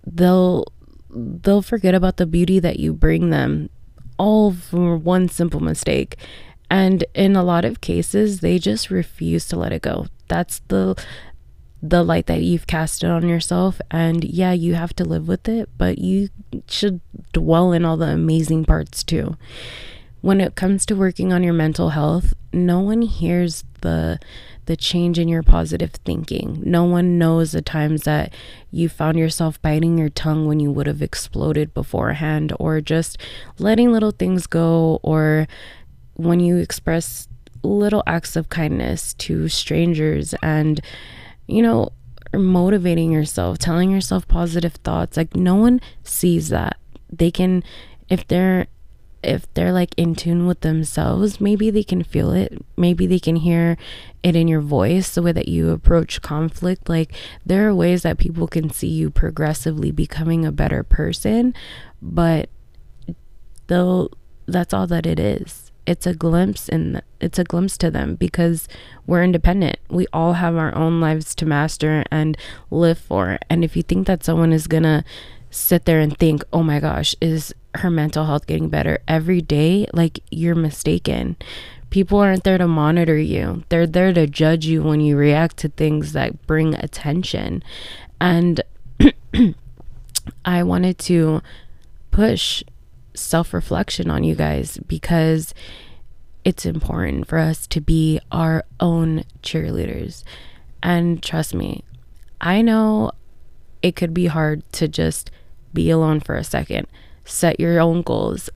they'll 0.05 0.65
they'll 1.09 1.63
forget 1.63 1.95
about 1.95 2.17
the 2.17 2.27
beauty 2.27 2.59
that 2.59 2.79
you 2.79 2.93
bring 2.93 3.31
them 3.31 3.69
all 4.17 4.53
for 4.53 4.97
one 4.97 5.27
simple 5.29 5.61
mistake. 5.61 6.15
And 6.69 7.03
in 7.15 7.35
a 7.35 7.43
lot 7.43 7.65
of 7.65 7.81
cases, 7.81 8.39
they 8.39 8.59
just 8.59 8.91
refuse 8.91 9.47
to 9.47 9.57
let 9.57 9.73
it 9.73 9.81
go. 9.81 10.05
That's 10.27 10.61
the 10.67 10.95
the 11.81 12.03
light 12.03 12.27
that 12.27 12.41
you've 12.41 12.67
casted 12.67 13.09
on 13.09 13.27
yourself. 13.27 13.81
And 13.89 14.23
yeah, 14.23 14.51
you 14.51 14.75
have 14.75 14.95
to 14.97 15.05
live 15.05 15.27
with 15.27 15.47
it, 15.49 15.69
but 15.77 15.97
you 15.97 16.29
should 16.67 17.01
dwell 17.33 17.71
in 17.71 17.85
all 17.85 17.97
the 17.97 18.07
amazing 18.07 18.65
parts 18.65 19.03
too. 19.03 19.35
When 20.21 20.39
it 20.39 20.55
comes 20.55 20.85
to 20.85 20.95
working 20.95 21.33
on 21.33 21.43
your 21.43 21.53
mental 21.53 21.89
health, 21.89 22.33
no 22.53 22.79
one 22.79 23.01
hears 23.01 23.63
the 23.81 24.19
the 24.65 24.77
change 24.77 25.17
in 25.17 25.27
your 25.27 25.41
positive 25.41 25.91
thinking. 26.05 26.61
No 26.63 26.83
one 26.83 27.17
knows 27.17 27.51
the 27.51 27.63
times 27.63 28.03
that 28.03 28.31
you 28.69 28.87
found 28.87 29.17
yourself 29.17 29.59
biting 29.61 29.97
your 29.97 30.09
tongue 30.09 30.45
when 30.45 30.59
you 30.59 30.71
would 30.71 30.85
have 30.85 31.01
exploded 31.01 31.73
beforehand 31.73 32.53
or 32.59 32.79
just 32.79 33.17
letting 33.57 33.91
little 33.91 34.11
things 34.11 34.45
go 34.45 34.99
or 35.01 35.47
when 36.13 36.39
you 36.39 36.57
express 36.57 37.27
little 37.63 38.03
acts 38.05 38.35
of 38.35 38.49
kindness 38.49 39.13
to 39.15 39.47
strangers 39.47 40.35
and 40.43 40.79
you 41.51 41.61
know, 41.61 41.89
motivating 42.33 43.11
yourself, 43.11 43.57
telling 43.57 43.91
yourself 43.91 44.27
positive 44.27 44.73
thoughts. 44.75 45.17
Like 45.17 45.35
no 45.35 45.55
one 45.55 45.81
sees 46.03 46.49
that. 46.49 46.77
They 47.11 47.31
can 47.31 47.63
if 48.09 48.27
they're 48.27 48.67
if 49.23 49.51
they're 49.53 49.71
like 49.71 49.93
in 49.97 50.15
tune 50.15 50.47
with 50.47 50.61
themselves, 50.61 51.39
maybe 51.39 51.69
they 51.69 51.83
can 51.83 52.03
feel 52.03 52.31
it. 52.31 52.65
Maybe 52.75 53.05
they 53.05 53.19
can 53.19 53.35
hear 53.35 53.77
it 54.23 54.35
in 54.35 54.47
your 54.47 54.61
voice, 54.61 55.13
the 55.13 55.21
way 55.21 55.31
that 55.31 55.47
you 55.47 55.69
approach 55.69 56.23
conflict. 56.23 56.89
Like, 56.89 57.13
there 57.45 57.69
are 57.69 57.75
ways 57.75 58.01
that 58.01 58.17
people 58.17 58.47
can 58.47 58.71
see 58.71 58.87
you 58.87 59.11
progressively 59.11 59.91
becoming 59.91 60.43
a 60.43 60.51
better 60.51 60.83
person, 60.83 61.53
but 62.01 62.49
they'll, 63.67 64.09
that's 64.47 64.73
all 64.73 64.87
that 64.87 65.05
it 65.05 65.19
is 65.19 65.70
it's 65.85 66.05
a 66.05 66.13
glimpse 66.13 66.69
and 66.69 67.01
it's 67.19 67.39
a 67.39 67.43
glimpse 67.43 67.77
to 67.79 67.91
them 67.91 68.15
because 68.15 68.67
we're 69.07 69.23
independent. 69.23 69.77
We 69.89 70.07
all 70.13 70.33
have 70.33 70.55
our 70.55 70.73
own 70.75 70.99
lives 70.99 71.33
to 71.35 71.45
master 71.45 72.03
and 72.11 72.37
live 72.69 72.97
for. 72.97 73.39
And 73.49 73.63
if 73.63 73.75
you 73.75 73.83
think 73.83 74.07
that 74.07 74.23
someone 74.23 74.53
is 74.53 74.67
going 74.67 74.83
to 74.83 75.03
sit 75.49 75.85
there 75.85 75.99
and 75.99 76.17
think, 76.17 76.43
"Oh 76.53 76.63
my 76.63 76.79
gosh, 76.79 77.15
is 77.19 77.53
her 77.75 77.89
mental 77.89 78.25
health 78.25 78.47
getting 78.47 78.69
better 78.69 78.99
every 79.07 79.41
day?" 79.41 79.87
like 79.93 80.19
you're 80.29 80.55
mistaken. 80.55 81.35
People 81.89 82.19
aren't 82.19 82.45
there 82.45 82.57
to 82.57 82.67
monitor 82.67 83.17
you. 83.17 83.63
They're 83.67 83.87
there 83.87 84.13
to 84.13 84.25
judge 84.27 84.65
you 84.65 84.81
when 84.81 85.01
you 85.01 85.17
react 85.17 85.57
to 85.57 85.69
things 85.69 86.13
that 86.13 86.47
bring 86.47 86.75
attention. 86.75 87.63
And 88.21 88.61
I 90.45 90.63
wanted 90.63 90.97
to 90.99 91.41
push 92.11 92.63
self 93.13 93.53
reflection 93.53 94.09
on 94.09 94.23
you 94.23 94.35
guys 94.35 94.77
because 94.87 95.53
it's 96.43 96.65
important 96.65 97.27
for 97.27 97.37
us 97.37 97.67
to 97.67 97.81
be 97.81 98.19
our 98.31 98.63
own 98.79 99.23
cheerleaders. 99.43 100.23
And 100.81 101.21
trust 101.21 101.53
me, 101.53 101.83
I 102.39 102.61
know 102.61 103.11
it 103.81 103.95
could 103.95 104.13
be 104.13 104.27
hard 104.27 104.63
to 104.73 104.87
just 104.87 105.29
be 105.73 105.89
alone 105.89 106.19
for 106.19 106.35
a 106.35 106.43
second, 106.43 106.87
set 107.23 107.59
your 107.59 107.79
own 107.79 108.01
goals, 108.01 108.49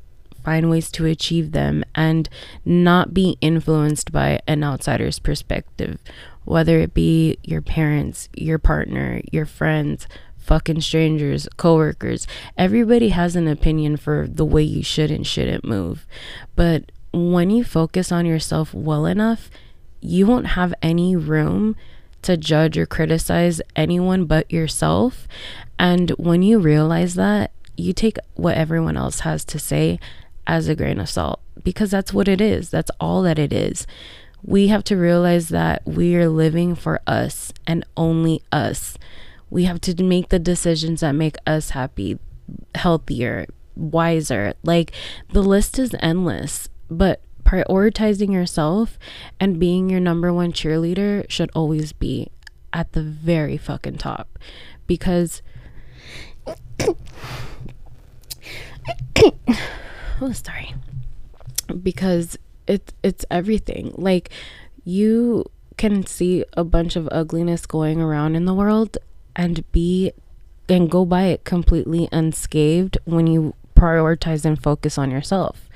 find 0.44 0.70
ways 0.70 0.92
to 0.92 1.06
achieve 1.06 1.52
them, 1.52 1.84
and 1.94 2.30
not 2.64 3.14
be 3.14 3.38
influenced 3.42 4.12
by 4.12 4.40
an 4.48 4.64
outsider's 4.64 5.20
perspective, 5.20 6.00
whether 6.44 6.80
it 6.80 6.94
be 6.94 7.38
your 7.44 7.62
parents, 7.62 8.30
your 8.36 8.60
partner, 8.60 9.22
your 9.32 9.46
friends, 9.46 10.08
fucking 10.46 10.82
strangers, 10.82 11.48
coworkers. 11.58 12.28
Everybody 12.58 13.10
has 13.10 13.36
an 13.36 13.48
opinion 13.48 13.98
for 13.98 14.28
the 14.30 14.46
way 14.46 14.64
you 14.64 14.84
should 14.84 15.12
and 15.12 15.26
shouldn't 15.26 15.66
move. 15.66 16.06
But 16.56 16.92
when 17.12 17.50
you 17.50 17.64
focus 17.64 18.12
on 18.12 18.26
yourself 18.26 18.74
well 18.74 19.06
enough, 19.06 19.50
you 20.02 20.28
won't 20.28 20.48
have 20.48 20.74
any 20.82 21.16
room 21.16 21.76
to 22.22 22.38
judge 22.38 22.78
or 22.78 22.86
criticize 22.86 23.62
anyone 23.76 24.26
but 24.26 24.52
yourself. 24.52 25.28
And 25.80 26.12
when 26.12 26.42
you 26.42 26.60
realize 26.60 27.16
that, 27.16 27.52
you 27.78 27.94
take 27.94 28.18
what 28.36 28.56
everyone 28.56 28.98
else 28.98 29.22
has 29.22 29.44
to 29.46 29.60
say 29.60 30.00
as 30.48 30.68
a 30.68 30.76
grain 30.76 31.00
of 31.00 31.10
salt 31.10 31.40
because 31.64 31.92
that's 31.92 32.14
what 32.14 32.28
it 32.28 32.40
is. 32.40 32.70
That's 32.70 32.92
all 33.00 33.22
that 33.24 33.40
it 33.40 33.52
is. 33.52 33.86
We 34.44 34.68
have 34.68 34.84
to 34.86 34.96
realize 34.96 35.50
that 35.50 35.82
we 35.86 36.16
are 36.16 36.30
living 36.30 36.76
for 36.76 37.02
us 37.08 37.52
and 37.66 37.84
only 37.98 38.44
us. 38.52 38.98
We 39.50 39.66
have 39.66 39.82
to 39.82 40.04
make 40.04 40.30
the 40.30 40.40
decisions 40.40 41.02
that 41.02 41.14
make 41.14 41.38
us 41.46 41.72
happy, 41.72 42.20
healthier, 42.74 43.48
wiser. 43.76 44.54
Like 44.64 44.92
the 45.32 45.44
list 45.44 45.80
is 45.80 45.96
endless, 46.00 46.70
but 46.90 47.22
prioritizing 47.44 48.34
yourself 48.34 48.98
and 49.40 49.60
being 49.60 49.90
your 49.90 50.00
number 50.00 50.34
one 50.34 50.52
cheerleader 50.52 51.30
should 51.30 51.52
always 51.54 51.94
be 51.94 52.30
at 52.74 52.92
the 52.94 53.04
very 53.04 53.56
fucking 53.56 53.98
top 53.98 54.40
because 54.88 55.42
oh 60.22 60.32
sorry 60.34 60.74
because 61.82 62.38
it's 62.68 62.94
it's 63.04 63.26
everything 63.30 63.94
like 63.98 64.30
you 64.84 65.46
can 65.78 66.06
see 66.06 66.44
a 66.54 66.64
bunch 66.64 66.96
of 66.96 67.08
ugliness 67.12 67.66
going 67.66 68.02
around 68.02 68.36
in 68.36 68.46
the 68.46 68.54
world 68.54 68.98
and 69.36 69.70
be 69.72 70.12
and 70.68 70.90
go 70.90 71.06
by 71.06 71.24
it 71.24 71.44
completely 71.44 72.10
unscathed 72.12 72.98
when 73.06 73.28
you 73.28 73.54
prioritize 73.76 74.46
and 74.46 74.62
focus 74.62 74.98
on 74.98 75.12
yourself. 75.12 75.70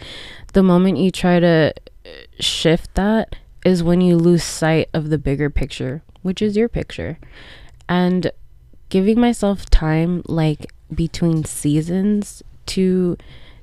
The 0.53 0.63
moment 0.63 0.97
you 0.97 1.11
try 1.11 1.39
to 1.39 1.73
uh, 2.05 2.09
shift 2.39 2.95
that 2.95 3.35
is 3.65 3.83
when 3.83 4.01
you 4.01 4.17
lose 4.17 4.43
sight 4.43 4.89
of 4.93 5.09
the 5.09 5.17
bigger 5.17 5.49
picture, 5.49 6.01
which 6.21 6.41
is 6.41 6.57
your 6.57 6.69
picture. 6.69 7.19
And 7.87 8.31
giving 8.89 9.19
myself 9.19 9.69
time 9.69 10.23
like 10.27 10.71
between 10.93 11.45
seasons 11.45 12.41
to 12.65 13.17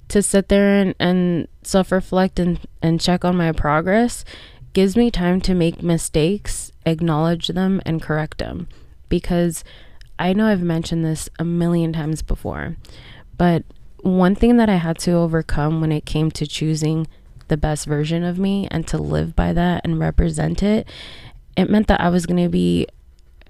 to 0.09 0.23
sit 0.23 0.49
there 0.49 0.81
and, 0.81 0.95
and 1.01 1.49
self-reflect 1.63 2.39
and, 2.39 2.61
and 2.81 3.01
check 3.01 3.25
on 3.25 3.37
my 3.37 3.51
progress 3.51 4.25
gives 4.73 4.97
me 4.97 5.11
time 5.11 5.41
to 5.41 5.53
make 5.53 5.83
mistakes 5.83 6.71
acknowledge 6.85 7.49
them 7.49 7.83
and 7.85 8.01
correct 8.01 8.39
them 8.39 8.69
because 9.09 9.65
i 10.19 10.33
know 10.33 10.47
i've 10.47 10.63
mentioned 10.63 11.05
this 11.05 11.29
a 11.39 11.45
million 11.45 11.93
times 11.93 12.23
before 12.23 12.77
but 13.37 13.65
one 14.01 14.35
thing 14.35 14.57
that 14.57 14.69
i 14.69 14.77
had 14.77 14.99
to 14.99 15.13
overcome 15.13 15.81
when 15.81 15.93
it 15.93 16.05
came 16.05 16.31
to 16.31 16.47
choosing 16.47 17.07
the 17.49 17.57
best 17.57 17.87
version 17.87 18.25
of 18.25 18.39
me 18.39 18.67
and 18.71 18.87
to 18.87 18.99
live 18.99 19.37
by 19.37 19.53
that 19.53 19.81
and 19.85 19.99
represent 19.99 20.63
it 20.63 20.87
it 21.57 21.71
meant 21.71 21.87
that 21.87 22.01
i 22.01 22.09
was 22.09 22.27
going 22.27 22.43
to 22.43 22.49
be 22.49 22.87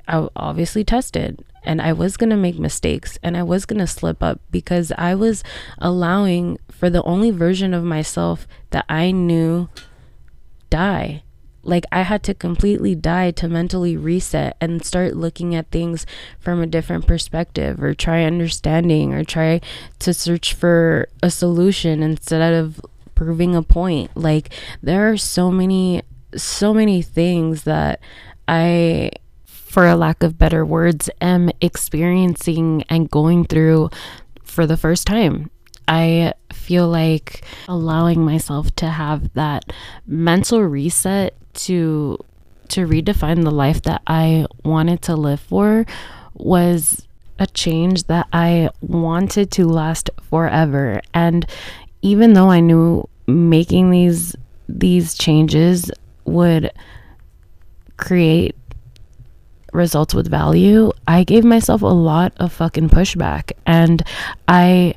obviously 0.08 0.84
tested 0.84 1.44
and 1.66 1.82
I 1.82 1.92
was 1.92 2.16
going 2.16 2.30
to 2.30 2.36
make 2.36 2.58
mistakes 2.58 3.18
and 3.22 3.36
I 3.36 3.42
was 3.42 3.66
going 3.66 3.80
to 3.80 3.86
slip 3.86 4.22
up 4.22 4.40
because 4.50 4.92
I 4.96 5.14
was 5.14 5.42
allowing 5.78 6.58
for 6.70 6.88
the 6.88 7.02
only 7.02 7.32
version 7.32 7.74
of 7.74 7.82
myself 7.82 8.46
that 8.70 8.84
I 8.88 9.10
knew 9.10 9.68
die. 10.70 11.24
Like 11.66 11.84
I 11.90 12.02
had 12.02 12.22
to 12.24 12.34
completely 12.34 12.94
die 12.94 13.32
to 13.32 13.48
mentally 13.48 13.96
reset 13.96 14.56
and 14.60 14.84
start 14.84 15.16
looking 15.16 15.54
at 15.54 15.70
things 15.70 16.06
from 16.38 16.60
a 16.60 16.66
different 16.66 17.06
perspective 17.06 17.82
or 17.82 17.94
try 17.94 18.24
understanding 18.24 19.12
or 19.12 19.24
try 19.24 19.60
to 19.98 20.14
search 20.14 20.54
for 20.54 21.08
a 21.22 21.30
solution 21.30 22.02
instead 22.02 22.54
of 22.54 22.80
proving 23.14 23.56
a 23.56 23.62
point. 23.62 24.16
Like 24.16 24.50
there 24.82 25.10
are 25.10 25.16
so 25.16 25.50
many 25.50 26.02
so 26.34 26.74
many 26.74 27.02
things 27.02 27.64
that 27.64 28.00
I 28.46 29.10
for 29.44 29.86
a 29.86 29.96
lack 29.96 30.22
of 30.22 30.38
better 30.38 30.64
words, 30.64 31.10
am 31.20 31.50
experiencing 31.60 32.82
and 32.88 33.10
going 33.10 33.44
through 33.44 33.90
for 34.42 34.66
the 34.66 34.76
first 34.76 35.06
time. 35.06 35.50
I 35.88 36.34
feel 36.52 36.88
like 36.88 37.44
allowing 37.68 38.24
myself 38.24 38.74
to 38.76 38.88
have 38.88 39.32
that 39.34 39.72
mental 40.06 40.62
reset 40.62 41.34
to 41.54 42.18
to 42.68 42.86
redefine 42.86 43.44
the 43.44 43.50
life 43.50 43.82
that 43.82 44.02
I 44.06 44.46
wanted 44.64 45.02
to 45.02 45.14
live 45.14 45.40
for 45.40 45.86
was 46.34 47.06
a 47.38 47.46
change 47.46 48.04
that 48.04 48.26
I 48.32 48.70
wanted 48.80 49.50
to 49.52 49.66
last 49.66 50.10
forever. 50.22 51.00
And 51.14 51.46
even 52.02 52.32
though 52.32 52.50
I 52.50 52.60
knew 52.60 53.08
making 53.26 53.90
these 53.90 54.34
these 54.68 55.14
changes 55.14 55.90
would 56.24 56.72
create 57.96 58.56
results 59.72 60.14
with 60.14 60.28
value, 60.28 60.90
I 61.06 61.22
gave 61.24 61.44
myself 61.44 61.82
a 61.82 61.86
lot 61.86 62.32
of 62.38 62.52
fucking 62.52 62.88
pushback 62.88 63.52
and 63.66 64.02
I 64.48 64.94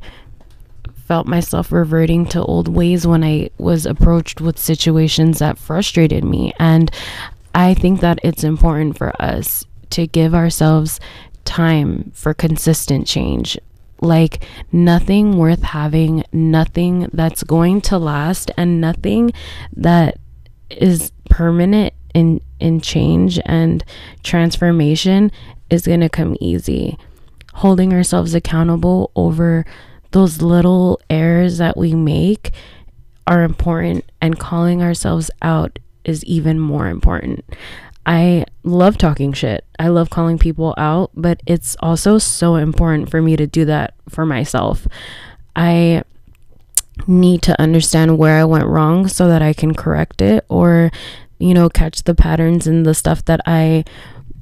felt 1.10 1.26
myself 1.26 1.72
reverting 1.72 2.24
to 2.24 2.40
old 2.44 2.68
ways 2.68 3.08
when 3.08 3.24
I 3.24 3.50
was 3.58 3.88
approached 3.88 4.42
with 4.42 4.60
situations 4.60 5.40
that 5.40 5.58
frustrated 5.58 6.24
me. 6.24 6.54
And 6.60 6.92
I 7.56 7.74
think 7.74 8.02
that 8.02 8.20
it's 8.22 8.44
important 8.44 8.96
for 8.96 9.20
us 9.20 9.66
to 9.90 10.06
give 10.06 10.36
ourselves 10.36 11.00
time 11.46 12.12
for 12.14 12.36
consistent 12.36 13.08
change. 13.08 13.58
Like 14.02 14.46
nothing 14.72 15.36
worth 15.36 15.64
having, 15.64 16.26
nothing 16.32 17.10
that's 17.12 17.42
going 17.42 17.82
to 17.90 17.98
last, 17.98 18.52
and 18.56 18.80
nothing 18.80 19.32
that 19.76 20.20
is 20.70 21.12
permanent 21.28 21.96
in 22.14 22.40
in 22.60 22.82
change 22.82 23.40
and 23.46 23.84
transformation 24.22 25.32
is 25.72 25.88
going 25.88 26.02
to 26.02 26.10
come 26.10 26.38
easy. 26.40 27.00
Holding 27.56 27.94
ourselves 27.94 28.36
accountable 28.36 29.12
over 29.16 29.66
those 30.12 30.42
little 30.42 31.00
errors 31.10 31.58
that 31.58 31.78
we 31.78 31.94
make 31.94 32.52
are 33.28 33.44
important 33.44 34.06
and 34.22 34.40
calling 34.40 34.82
ourselves 34.82 35.30
out 35.42 35.80
is 36.04 36.24
even 36.26 36.60
more 36.60 36.88
important. 36.88 37.46
I 38.06 38.46
love 38.64 38.98
talking 38.98 39.34
shit. 39.34 39.66
I 39.78 39.90
love 39.90 40.10
calling 40.10 40.40
people 40.40 40.74
out, 40.78 41.12
but 41.14 41.42
it's 41.46 41.76
also 41.80 42.18
so 42.18 42.56
important 42.56 43.12
for 43.12 43.22
me 43.22 43.36
to 43.36 43.46
do 43.46 43.66
that 43.66 43.94
for 44.08 44.26
myself. 44.26 44.88
I 45.56 46.04
need 47.08 47.44
to 47.44 47.62
understand 47.62 48.18
where 48.18 48.40
I 48.40 48.46
went 48.46 48.66
wrong 48.66 49.08
so 49.08 49.28
that 49.28 49.42
I 49.42 49.54
can 49.54 49.74
correct 49.74 50.22
it 50.22 50.44
or 50.50 50.92
you 51.40 51.54
know, 51.54 51.70
catch 51.70 52.04
the 52.04 52.14
patterns 52.14 52.68
and 52.68 52.86
the 52.86 52.94
stuff 52.94 53.26
that 53.26 53.40
I 53.46 53.86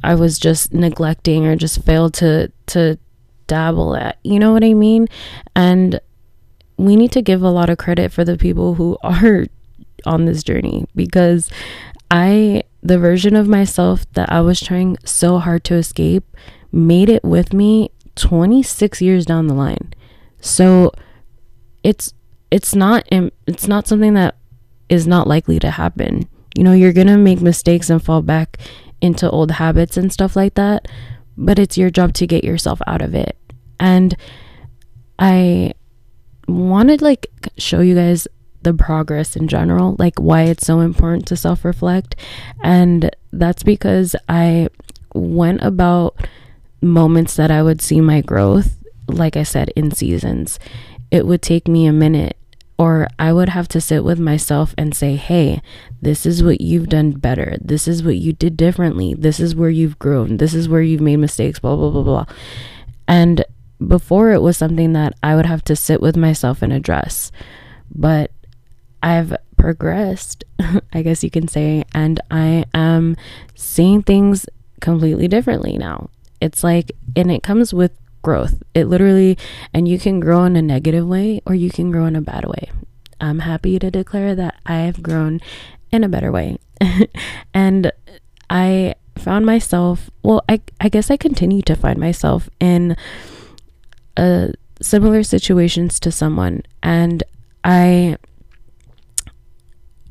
I 0.04 0.16
was 0.16 0.38
just 0.38 0.74
neglecting 0.74 1.46
or 1.46 1.56
just 1.56 1.84
failed 1.84 2.14
to 2.16 2.52
to 2.68 2.98
dabble 3.48 3.96
at. 3.96 4.18
You 4.24 4.40
know 4.40 4.52
what 4.54 4.64
I 4.64 4.74
mean? 4.74 5.08
And 5.56 6.00
we 6.78 6.96
need 6.96 7.12
to 7.14 7.22
give 7.22 7.42
a 7.42 7.50
lot 7.50 7.70
of 7.70 7.78
credit 7.78 8.12
for 8.12 8.24
the 8.24 8.38
people 8.38 8.76
who 8.76 8.98
are 9.04 9.46
on 10.06 10.26
this 10.26 10.44
journey 10.44 10.86
because 10.96 11.50
I 12.12 12.64
the 12.84 13.00
version 13.00 13.36
of 13.36 13.48
myself 13.48 14.06
that 14.14 14.32
I 14.32 14.42
was 14.42 14.62
trying 14.62 14.98
so 15.04 15.40
hard 15.40 15.64
to 15.66 15.76
escape 15.76 16.24
made 16.72 17.10
it 17.10 17.24
with 17.24 17.54
me 17.54 17.92
26 18.16 19.02
years 19.02 19.26
down 19.26 19.48
the 19.48 19.54
line. 19.54 19.94
So 20.40 20.92
it's 21.84 22.14
it's 22.52 22.76
not 22.76 23.06
it's 23.12 23.68
not 23.68 23.88
something 23.88 24.14
that 24.14 24.36
is 24.90 25.08
not 25.08 25.28
likely 25.28 25.60
to 25.60 25.72
happen. 25.72 26.30
You 26.56 26.64
know, 26.64 26.74
you're 26.74 26.94
going 26.94 27.08
to 27.08 27.18
make 27.18 27.42
mistakes 27.42 27.90
and 27.90 28.04
fall 28.04 28.22
back 28.22 28.58
into 29.02 29.30
old 29.30 29.52
habits 29.52 29.98
and 29.98 30.12
stuff 30.12 30.36
like 30.36 30.56
that, 30.56 30.88
but 31.38 31.60
it's 31.60 31.78
your 31.78 31.90
job 31.90 32.14
to 32.14 32.28
get 32.28 32.44
yourself 32.44 32.82
out 32.88 33.02
of 33.02 33.14
it. 33.16 33.38
And 33.80 34.16
I 35.20 35.74
wanted 36.48 37.02
like 37.02 37.28
show 37.58 37.82
you 37.82 37.96
guys 37.96 38.28
the 38.64 38.74
progress 38.74 39.36
in 39.36 39.48
general, 39.48 39.96
like 40.00 40.20
why 40.20 40.44
it's 40.44 40.66
so 40.66 40.80
important 40.80 41.28
to 41.28 41.38
self-reflect. 41.38 42.16
And 42.64 43.12
that's 43.32 43.64
because 43.64 44.16
I 44.28 44.70
went 45.14 45.62
about 45.62 46.28
moments 46.82 47.36
that 47.36 47.52
I 47.52 47.64
would 47.64 47.82
see 47.82 48.02
my 48.02 48.22
growth, 48.22 48.78
like 49.08 49.38
I 49.38 49.44
said, 49.44 49.70
in 49.76 49.92
seasons. 49.92 50.60
It 51.12 51.26
would 51.26 51.42
take 51.42 51.68
me 51.68 51.86
a 51.86 51.94
minute 51.94 52.38
or 52.78 53.08
I 53.18 53.34
would 53.34 53.50
have 53.50 53.68
to 53.70 53.82
sit 53.82 54.04
with 54.04 54.20
myself 54.20 54.76
and 54.78 54.96
say, 54.96 55.16
hey, 55.16 55.62
this 56.02 56.26
is 56.26 56.44
what 56.44 56.62
you've 56.62 56.90
done 56.90 57.12
better. 57.12 57.58
This 57.60 57.88
is 57.88 58.04
what 58.04 58.18
you 58.18 58.34
did 58.34 58.56
differently. 58.56 59.16
This 59.16 59.40
is 59.40 59.56
where 59.56 59.70
you've 59.70 59.98
grown. 59.98 60.38
This 60.38 60.54
is 60.54 60.70
where 60.70 60.82
you've 60.82 61.02
made 61.02 61.18
mistakes, 61.18 61.60
blah, 61.60 61.76
blah, 61.76 61.90
blah, 61.90 62.04
blah. 62.04 62.26
And 63.08 63.44
before 63.86 64.32
it 64.32 64.42
was 64.42 64.58
something 64.58 64.94
that 64.94 65.14
I 65.24 65.36
would 65.36 65.46
have 65.46 65.64
to 65.66 65.76
sit 65.76 66.02
with 66.02 66.16
myself 66.16 66.62
and 66.62 66.72
address. 66.72 67.32
But 67.94 68.32
I've 69.02 69.36
progressed, 69.58 70.44
I 70.94 71.02
guess 71.02 71.24
you 71.24 71.32
can 71.32 71.48
say, 71.48 71.84
and 71.94 72.20
I 72.30 72.66
am 72.76 73.16
seeing 73.56 74.04
things 74.04 74.46
completely 74.82 75.28
differently 75.28 75.78
now. 75.78 76.10
It's 76.40 76.64
like, 76.64 76.92
and 77.16 77.32
it 77.32 77.42
comes 77.42 77.74
with 77.74 77.92
growth. 78.28 78.62
It 78.74 78.88
literally, 78.88 79.38
and 79.74 79.88
you 79.88 79.98
can 79.98 80.20
grow 80.20 80.44
in 80.44 80.58
a 80.58 80.62
negative 80.62 81.08
way 81.08 81.42
or 81.46 81.56
you 81.56 81.70
can 81.70 81.92
grow 81.92 82.04
in 82.08 82.16
a 82.18 82.22
bad 82.22 82.44
way. 82.44 82.70
I'm 83.22 83.40
happy 83.40 83.80
to 83.80 83.90
declare 83.90 84.36
that 84.36 84.56
I 84.66 84.80
have 84.80 85.02
grown 85.02 85.40
in 85.94 86.04
a 86.04 86.10
better 86.10 86.30
way. 86.30 86.58
and 87.54 87.90
I 88.50 88.96
found 89.18 89.46
myself, 89.46 90.10
well, 90.24 90.44
I, 90.50 90.60
I 90.82 90.90
guess 90.90 91.10
I 91.10 91.16
continue 91.16 91.62
to 91.62 91.76
find 91.76 91.98
myself 92.00 92.50
in 92.60 92.98
similar 94.82 95.24
situations 95.24 95.98
to 96.02 96.12
someone. 96.12 96.64
And 96.84 97.24
I, 97.64 98.18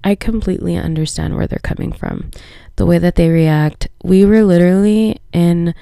I 0.02 0.14
completely 0.14 0.74
understand 0.74 1.36
where 1.36 1.46
they're 1.46 1.58
coming 1.62 1.92
from, 1.92 2.30
the 2.76 2.86
way 2.86 2.96
that 2.96 3.16
they 3.16 3.28
react. 3.28 3.88
We 4.02 4.24
were 4.24 4.42
literally 4.42 5.20
in 5.34 5.74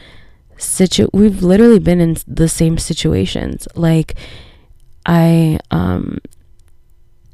situ 0.58 1.08
we've 1.12 1.42
literally 1.42 1.78
been 1.78 2.00
in 2.00 2.16
the 2.26 2.48
same 2.48 2.78
situations 2.78 3.66
like 3.74 4.14
i 5.06 5.58
um 5.70 6.18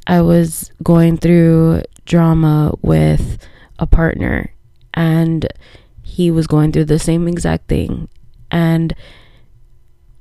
i 0.06 0.20
was 0.20 0.70
going 0.82 1.16
through 1.16 1.82
drama 2.04 2.74
with 2.82 3.38
a 3.78 3.86
partner 3.86 4.52
and 4.94 5.46
he 6.02 6.30
was 6.30 6.46
going 6.46 6.72
through 6.72 6.84
the 6.84 6.98
same 6.98 7.28
exact 7.28 7.68
thing 7.68 8.08
and 8.50 8.94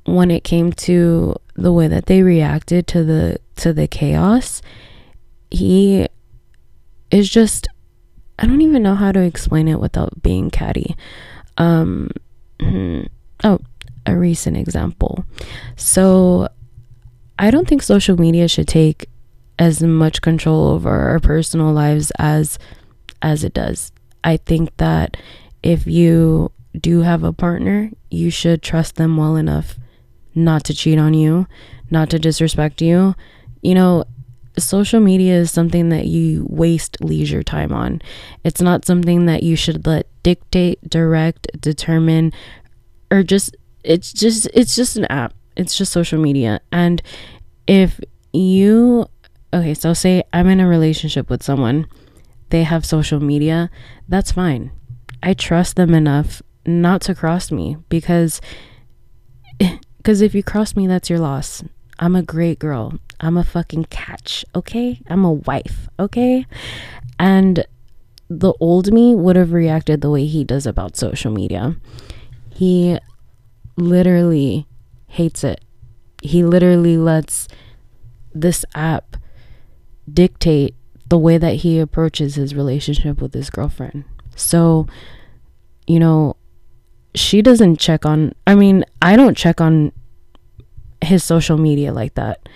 when 0.05 0.31
it 0.31 0.43
came 0.43 0.71
to 0.71 1.35
the 1.55 1.73
way 1.73 1.87
that 1.87 2.05
they 2.05 2.21
reacted 2.21 2.87
to 2.87 3.03
the 3.03 3.37
to 3.55 3.73
the 3.73 3.87
chaos 3.87 4.61
he 5.51 6.07
is 7.11 7.29
just 7.29 7.67
i 8.37 8.45
don't 8.45 8.61
even 8.61 8.83
know 8.83 8.95
how 8.95 9.11
to 9.11 9.21
explain 9.21 9.67
it 9.67 9.79
without 9.79 10.21
being 10.21 10.49
catty 10.49 10.95
um. 11.57 12.09
Mm-hmm. 12.59 13.07
Oh, 13.43 13.59
a 14.05 14.15
recent 14.15 14.57
example. 14.57 15.25
So, 15.75 16.49
I 17.37 17.51
don't 17.51 17.67
think 17.67 17.81
social 17.81 18.19
media 18.19 18.47
should 18.47 18.67
take 18.67 19.09
as 19.57 19.81
much 19.81 20.21
control 20.21 20.67
over 20.67 20.89
our 20.89 21.19
personal 21.19 21.71
lives 21.71 22.11
as 22.17 22.57
as 23.21 23.43
it 23.43 23.53
does. 23.53 23.91
I 24.23 24.37
think 24.37 24.75
that 24.77 25.17
if 25.63 25.85
you 25.85 26.51
do 26.79 27.01
have 27.01 27.23
a 27.23 27.33
partner, 27.33 27.91
you 28.09 28.29
should 28.29 28.61
trust 28.61 28.95
them 28.95 29.17
well 29.17 29.35
enough 29.35 29.77
not 30.35 30.63
to 30.65 30.73
cheat 30.73 30.99
on 30.99 31.13
you, 31.13 31.47
not 31.89 32.09
to 32.11 32.19
disrespect 32.19 32.81
you. 32.81 33.15
You 33.61 33.75
know, 33.75 34.05
social 34.63 34.99
media 34.99 35.35
is 35.35 35.51
something 35.51 35.89
that 35.89 36.05
you 36.05 36.45
waste 36.49 36.97
leisure 37.01 37.43
time 37.43 37.71
on. 37.71 38.01
It's 38.43 38.61
not 38.61 38.85
something 38.85 39.25
that 39.25 39.43
you 39.43 39.55
should 39.55 39.85
let 39.85 40.07
dictate, 40.23 40.87
direct, 40.89 41.47
determine, 41.59 42.33
or 43.11 43.23
just, 43.23 43.55
it's 43.83 44.13
just, 44.13 44.47
it's 44.53 44.75
just 44.75 44.97
an 44.97 45.05
app. 45.05 45.33
It's 45.55 45.75
just 45.75 45.91
social 45.91 46.19
media. 46.19 46.61
And 46.71 47.01
if 47.67 47.99
you, 48.33 49.07
okay, 49.53 49.73
so 49.73 49.93
say 49.93 50.23
I'm 50.33 50.47
in 50.47 50.59
a 50.59 50.67
relationship 50.67 51.29
with 51.29 51.43
someone, 51.43 51.87
they 52.49 52.63
have 52.63 52.85
social 52.85 53.19
media, 53.19 53.69
that's 54.07 54.31
fine. 54.31 54.71
I 55.21 55.33
trust 55.33 55.75
them 55.75 55.93
enough 55.93 56.41
not 56.65 57.01
to 57.01 57.15
cross 57.15 57.51
me 57.51 57.77
because 57.89 58.41
because 59.97 60.21
if 60.21 60.33
you 60.33 60.43
cross 60.43 60.75
me 60.75 60.87
that's 60.87 61.09
your 61.09 61.19
loss. 61.19 61.63
I'm 61.99 62.15
a 62.15 62.23
great 62.23 62.59
girl. 62.59 62.93
I'm 63.19 63.35
a 63.35 63.43
fucking 63.43 63.85
catch, 63.85 64.45
okay? 64.55 65.01
I'm 65.07 65.25
a 65.25 65.33
wife, 65.33 65.89
okay? 65.99 66.45
And 67.19 67.65
the 68.29 68.53
old 68.61 68.93
me 68.93 69.13
would 69.13 69.35
have 69.35 69.51
reacted 69.51 70.01
the 70.01 70.09
way 70.09 70.25
he 70.25 70.45
does 70.45 70.65
about 70.65 70.95
social 70.95 71.31
media. 71.31 71.75
He 72.53 72.97
literally 73.75 74.65
hates 75.07 75.43
it. 75.43 75.61
He 76.23 76.43
literally 76.43 76.97
lets 76.97 77.47
this 78.33 78.63
app 78.73 79.17
dictate 80.11 80.75
the 81.09 81.17
way 81.17 81.37
that 81.37 81.55
he 81.55 81.79
approaches 81.79 82.35
his 82.35 82.55
relationship 82.55 83.21
with 83.21 83.33
his 83.33 83.49
girlfriend. 83.49 84.05
So, 84.35 84.87
you 85.87 85.99
know, 85.99 86.37
she 87.15 87.41
doesn't 87.41 87.77
check 87.77 88.05
on, 88.05 88.33
I 88.45 88.55
mean, 88.55 88.85
I 89.01 89.15
don't 89.15 89.35
check 89.35 89.59
on 89.59 89.91
his 91.01 91.23
social 91.23 91.57
media 91.57 91.93
like 91.93 92.15
that. 92.15 92.47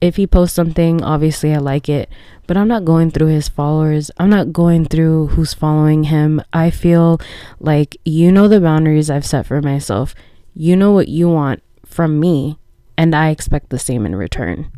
If 0.00 0.16
he 0.16 0.26
posts 0.26 0.56
something, 0.56 1.02
obviously 1.02 1.54
I 1.54 1.58
like 1.58 1.88
it, 1.88 2.10
but 2.48 2.56
I'm 2.56 2.66
not 2.66 2.84
going 2.84 3.12
through 3.12 3.28
his 3.28 3.48
followers. 3.48 4.10
I'm 4.18 4.30
not 4.30 4.52
going 4.52 4.84
through 4.84 5.28
who's 5.28 5.54
following 5.54 6.04
him. 6.04 6.42
I 6.52 6.70
feel 6.70 7.20
like 7.60 7.96
you 8.04 8.32
know 8.32 8.48
the 8.48 8.60
boundaries 8.60 9.08
I've 9.08 9.24
set 9.24 9.46
for 9.46 9.62
myself. 9.62 10.14
You 10.54 10.76
know 10.76 10.90
what 10.90 11.08
you 11.08 11.28
want 11.28 11.62
from 11.86 12.18
me, 12.18 12.58
and 12.98 13.14
I 13.14 13.30
expect 13.30 13.70
the 13.70 13.78
same 13.78 14.04
in 14.04 14.16
return. 14.16 14.72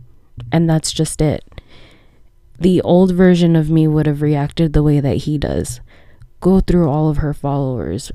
And 0.53 0.69
that's 0.69 0.93
just 0.93 1.23
it. 1.23 1.43
The 2.59 2.83
old 2.83 3.13
version 3.13 3.57
of 3.57 3.71
me 3.71 3.89
would 3.89 4.07
have 4.07 4.23
reacted 4.23 4.73
the 4.73 4.83
way 4.83 5.01
that 5.01 5.19
he 5.25 5.39
does. 5.39 5.81
Go 6.41 6.61
through 6.61 6.89
all 6.89 7.09
of 7.09 7.19
her 7.19 7.33
followers, 7.33 8.13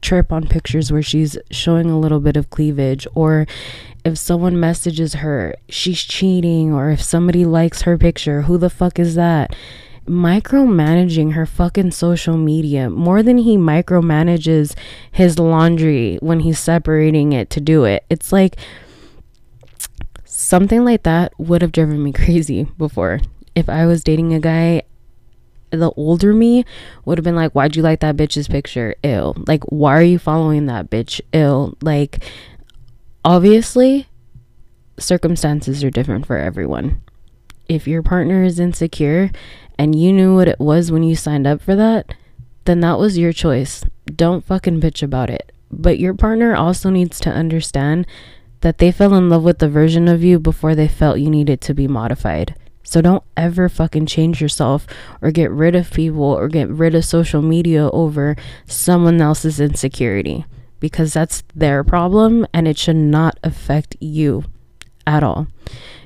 trip 0.00 0.32
on 0.32 0.46
pictures 0.46 0.90
where 0.90 1.02
she's 1.02 1.36
showing 1.50 1.90
a 1.90 1.98
little 1.98 2.20
bit 2.20 2.36
of 2.36 2.50
cleavage 2.50 3.06
or 3.14 3.46
if 4.04 4.16
someone 4.16 4.58
messages 4.58 5.14
her 5.14 5.54
she's 5.68 6.02
cheating 6.02 6.72
or 6.72 6.90
if 6.90 7.02
somebody 7.02 7.44
likes 7.44 7.82
her 7.82 7.98
picture 7.98 8.42
who 8.42 8.58
the 8.58 8.70
fuck 8.70 8.98
is 8.98 9.14
that? 9.14 9.54
Micromanaging 10.06 11.34
her 11.34 11.46
fucking 11.46 11.92
social 11.92 12.36
media. 12.36 12.90
More 12.90 13.22
than 13.22 13.38
he 13.38 13.56
micromanages 13.56 14.74
his 15.12 15.38
laundry 15.38 16.18
when 16.20 16.40
he's 16.40 16.58
separating 16.58 17.32
it 17.32 17.50
to 17.50 17.60
do 17.60 17.84
it. 17.84 18.04
It's 18.08 18.32
like 18.32 18.56
something 20.24 20.84
like 20.84 21.02
that 21.04 21.32
would 21.38 21.62
have 21.62 21.72
driven 21.72 22.02
me 22.02 22.12
crazy 22.24 22.64
before. 22.78 23.20
If 23.54 23.68
i 23.68 23.84
was 23.84 24.02
dating 24.02 24.32
a 24.32 24.40
guy 24.40 24.82
the 25.70 25.90
older 25.96 26.32
me 26.32 26.64
would 27.04 27.18
have 27.18 27.24
been 27.24 27.36
like, 27.36 27.52
Why'd 27.52 27.76
you 27.76 27.82
like 27.82 28.00
that 28.00 28.16
bitch's 28.16 28.48
picture? 28.48 28.94
Ill. 29.02 29.36
Like, 29.46 29.64
why 29.64 29.96
are 29.96 30.02
you 30.02 30.18
following 30.18 30.66
that 30.66 30.90
bitch? 30.90 31.20
Ill. 31.32 31.76
Like, 31.82 32.24
obviously, 33.24 34.06
circumstances 34.98 35.82
are 35.82 35.90
different 35.90 36.26
for 36.26 36.36
everyone. 36.36 37.00
If 37.68 37.86
your 37.86 38.02
partner 38.02 38.42
is 38.42 38.58
insecure 38.58 39.30
and 39.78 39.94
you 39.94 40.12
knew 40.12 40.34
what 40.34 40.48
it 40.48 40.60
was 40.60 40.90
when 40.90 41.02
you 41.02 41.14
signed 41.14 41.46
up 41.46 41.60
for 41.60 41.76
that, 41.76 42.14
then 42.64 42.80
that 42.80 42.98
was 42.98 43.16
your 43.16 43.32
choice. 43.32 43.84
Don't 44.06 44.44
fucking 44.44 44.80
bitch 44.80 45.02
about 45.02 45.30
it. 45.30 45.52
But 45.70 45.98
your 45.98 46.14
partner 46.14 46.54
also 46.54 46.90
needs 46.90 47.20
to 47.20 47.30
understand 47.30 48.06
that 48.60 48.78
they 48.78 48.92
fell 48.92 49.14
in 49.14 49.28
love 49.28 49.42
with 49.42 49.58
the 49.58 49.68
version 49.68 50.08
of 50.08 50.22
you 50.22 50.38
before 50.38 50.74
they 50.74 50.88
felt 50.88 51.20
you 51.20 51.30
needed 51.30 51.60
to 51.62 51.74
be 51.74 51.88
modified. 51.88 52.54
So 52.90 53.00
don't 53.00 53.22
ever 53.36 53.68
fucking 53.68 54.06
change 54.06 54.40
yourself 54.40 54.84
or 55.22 55.30
get 55.30 55.52
rid 55.52 55.76
of 55.76 55.92
people 55.92 56.24
or 56.24 56.48
get 56.48 56.68
rid 56.68 56.96
of 56.96 57.04
social 57.04 57.40
media 57.40 57.88
over 57.90 58.34
someone 58.66 59.20
else's 59.20 59.60
insecurity 59.60 60.44
because 60.80 61.12
that's 61.12 61.44
their 61.54 61.84
problem 61.84 62.48
and 62.52 62.66
it 62.66 62.76
should 62.76 62.96
not 62.96 63.38
affect 63.44 63.96
you 64.00 64.42
at 65.06 65.22
all. 65.22 65.46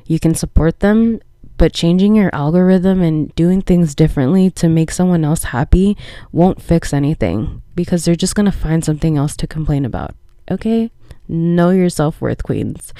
You 0.04 0.20
can 0.20 0.34
support 0.34 0.80
them, 0.80 1.20
but 1.56 1.72
changing 1.72 2.16
your 2.16 2.28
algorithm 2.34 3.00
and 3.00 3.34
doing 3.34 3.62
things 3.62 3.94
differently 3.94 4.50
to 4.50 4.68
make 4.68 4.90
someone 4.90 5.24
else 5.24 5.44
happy 5.44 5.96
won't 6.32 6.60
fix 6.60 6.92
anything 6.92 7.62
because 7.74 8.04
they're 8.04 8.14
just 8.14 8.34
going 8.34 8.44
to 8.44 8.52
find 8.52 8.84
something 8.84 9.16
else 9.16 9.38
to 9.38 9.46
complain 9.46 9.86
about. 9.86 10.14
Okay? 10.50 10.90
Know 11.28 11.70
your 11.70 11.88
self 11.88 12.20
worth, 12.20 12.42
queens. 12.42 12.92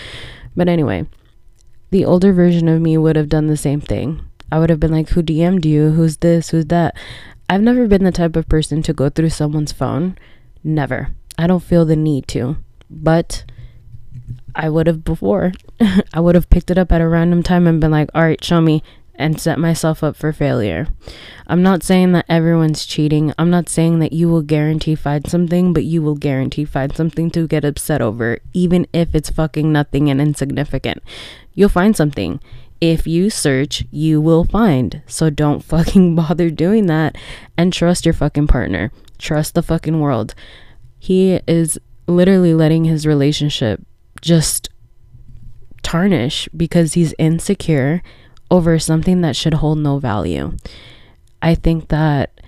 But 0.57 0.71
anyway, 0.71 1.05
the 1.91 2.05
older 2.05 2.33
version 2.33 2.69
of 2.69 2.81
me 2.81 2.97
would 2.99 3.17
have 3.17 3.29
done 3.29 3.47
the 3.47 3.57
same 3.57 3.81
thing. 3.81 4.23
I 4.51 4.59
would 4.59 4.71
have 4.71 4.81
been 4.81 4.93
like, 4.93 5.11
Who 5.11 5.23
DM'd 5.23 5.65
you? 5.65 5.91
Who's 5.91 6.19
this? 6.19 6.51
Who's 6.51 6.67
that? 6.67 6.97
I've 7.49 7.63
never 7.63 7.87
been 7.87 8.05
the 8.05 8.13
type 8.13 8.37
of 8.37 8.49
person 8.49 8.83
to 8.83 8.93
go 8.93 9.09
through 9.09 9.31
someone's 9.31 9.73
phone. 9.73 10.17
Never. 10.63 11.09
I 11.39 11.47
don't 11.47 11.63
feel 11.63 11.85
the 11.85 11.97
need 11.97 12.27
to. 12.29 12.57
But 12.89 13.45
I 14.55 14.69
would 14.69 14.87
have 14.87 15.05
before. 15.05 15.53
I 16.15 16.21
would 16.21 16.35
have 16.35 16.51
picked 16.51 16.71
it 16.71 16.79
up 16.79 16.93
at 16.93 17.01
a 17.01 17.09
random 17.09 17.43
time 17.43 17.67
and 17.67 17.81
been 17.81 17.91
like, 17.91 18.11
All 18.15 18.23
right, 18.23 18.43
show 18.43 18.61
me 18.61 18.83
and 19.17 19.41
set 19.41 19.59
myself 19.59 20.03
up 20.03 20.17
for 20.17 20.33
failure. 20.33 20.89
I'm 21.47 21.63
not 21.63 21.83
saying 21.83 22.13
that 22.13 22.27
everyone's 22.29 22.85
cheating. 22.85 23.33
I'm 23.39 23.51
not 23.51 23.69
saying 23.69 24.01
that 24.01 24.13
you 24.13 24.29
will 24.29 24.43
guarantee 24.43 24.95
find 24.95 25.29
something, 25.29 25.73
but 25.73 25.85
you 25.85 26.03
will 26.03 26.17
guarantee 26.17 26.65
find 26.65 26.95
something 26.95 27.31
to 27.33 27.47
get 27.47 27.65
upset 27.65 28.03
over, 28.03 28.39
even 28.53 28.87
if 28.93 29.15
it's 29.15 29.31
fucking 29.31 29.71
nothing 29.71 30.11
and 30.11 30.21
insignificant. 30.21 31.03
You'll 31.55 31.69
find 31.69 31.97
something. 31.97 32.41
If 32.81 33.07
you 33.07 33.31
search, 33.31 33.85
you 33.91 34.21
will 34.21 34.45
find. 34.45 35.03
So 35.07 35.31
don't 35.31 35.65
fucking 35.65 36.15
bother 36.15 36.51
doing 36.51 36.87
that 36.87 37.17
and 37.57 37.73
trust 37.73 38.05
your 38.05 38.15
fucking 38.15 38.47
partner. 38.47 38.93
Trust 39.19 39.55
the 39.55 39.63
fucking 39.63 40.01
world. 40.01 40.35
He 40.99 41.41
is 41.47 41.79
literally 42.07 42.55
letting 42.55 42.85
his 42.85 43.07
relationship 43.07 43.81
just 44.21 44.69
tarnish 45.83 46.49
because 46.57 46.95
he's 46.95 47.15
insecure 47.19 48.03
over 48.51 48.79
something 48.79 49.21
that 49.21 49.37
should 49.37 49.55
hold 49.55 49.79
no 49.79 49.99
value. 49.99 50.57
I 51.41 51.55
think 51.55 51.89
that 51.89 52.41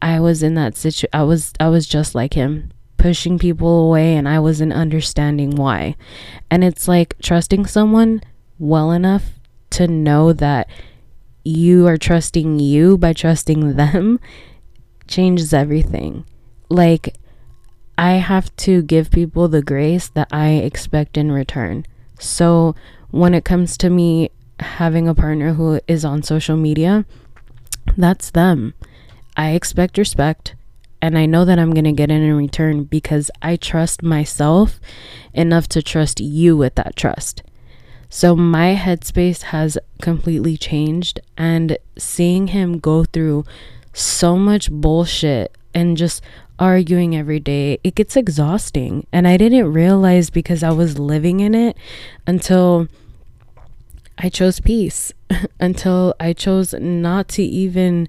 I 0.00 0.20
was 0.20 0.42
in 0.42 0.54
that 0.54 0.76
situ 0.76 1.06
I 1.12 1.24
was 1.24 1.52
I 1.60 1.68
was 1.68 1.86
just 1.86 2.14
like 2.14 2.34
him, 2.34 2.70
pushing 3.00 3.38
people 3.38 3.86
away 3.86 4.14
and 4.14 4.28
I 4.28 4.38
wasn't 4.38 4.74
understanding 4.74 5.56
why. 5.56 5.96
And 6.50 6.62
it's 6.62 6.86
like 6.86 7.16
trusting 7.22 7.64
someone 7.64 8.22
well 8.58 8.92
enough 8.92 9.40
to 9.70 9.88
know 9.88 10.34
that 10.34 10.68
you 11.42 11.86
are 11.86 11.96
trusting 11.96 12.60
you 12.60 12.98
by 12.98 13.14
trusting 13.14 13.76
them 13.76 14.20
changes 15.08 15.54
everything. 15.54 16.26
Like 16.68 17.16
I 17.96 18.12
have 18.12 18.54
to 18.56 18.82
give 18.82 19.10
people 19.10 19.48
the 19.48 19.62
grace 19.62 20.08
that 20.08 20.28
I 20.30 20.50
expect 20.50 21.16
in 21.16 21.32
return. 21.32 21.86
So 22.18 22.74
when 23.10 23.32
it 23.32 23.46
comes 23.46 23.78
to 23.78 23.88
me 23.88 24.30
having 24.60 25.08
a 25.08 25.14
partner 25.14 25.54
who 25.54 25.80
is 25.88 26.04
on 26.04 26.22
social 26.22 26.56
media, 26.56 27.06
that's 27.96 28.30
them. 28.30 28.74
I 29.38 29.52
expect 29.52 29.96
respect 29.96 30.54
and 31.02 31.16
I 31.16 31.26
know 31.26 31.44
that 31.44 31.58
I'm 31.58 31.72
going 31.72 31.84
to 31.84 31.92
get 31.92 32.10
it 32.10 32.22
in 32.22 32.36
return 32.36 32.84
because 32.84 33.30
I 33.42 33.56
trust 33.56 34.02
myself 34.02 34.80
enough 35.32 35.68
to 35.68 35.82
trust 35.82 36.20
you 36.20 36.56
with 36.56 36.74
that 36.74 36.96
trust. 36.96 37.42
So 38.08 38.34
my 38.34 38.74
headspace 38.74 39.42
has 39.42 39.78
completely 40.02 40.56
changed 40.56 41.20
and 41.38 41.78
seeing 41.96 42.48
him 42.48 42.78
go 42.78 43.04
through 43.04 43.44
so 43.92 44.36
much 44.36 44.70
bullshit 44.70 45.56
and 45.72 45.96
just 45.96 46.22
arguing 46.58 47.16
every 47.16 47.40
day, 47.40 47.78
it 47.82 47.94
gets 47.94 48.16
exhausting. 48.16 49.06
And 49.12 49.26
I 49.26 49.36
didn't 49.36 49.72
realize 49.72 50.28
because 50.28 50.62
I 50.62 50.70
was 50.70 50.98
living 50.98 51.40
in 51.40 51.54
it 51.54 51.76
until 52.26 52.88
I 54.18 54.28
chose 54.28 54.60
peace 54.60 55.12
until 55.60 56.14
I 56.20 56.32
chose 56.32 56.74
not 56.74 57.28
to 57.28 57.42
even, 57.42 58.08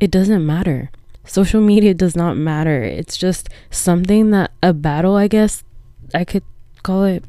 it 0.00 0.10
doesn't 0.10 0.44
matter. 0.44 0.90
Social 1.24 1.60
media 1.60 1.94
does 1.94 2.14
not 2.14 2.36
matter. 2.36 2.82
It's 2.82 3.16
just 3.16 3.48
something 3.70 4.30
that 4.30 4.50
a 4.62 4.72
battle, 4.72 5.16
I 5.16 5.28
guess 5.28 5.64
I 6.14 6.24
could 6.24 6.42
call 6.82 7.04
it. 7.04 7.24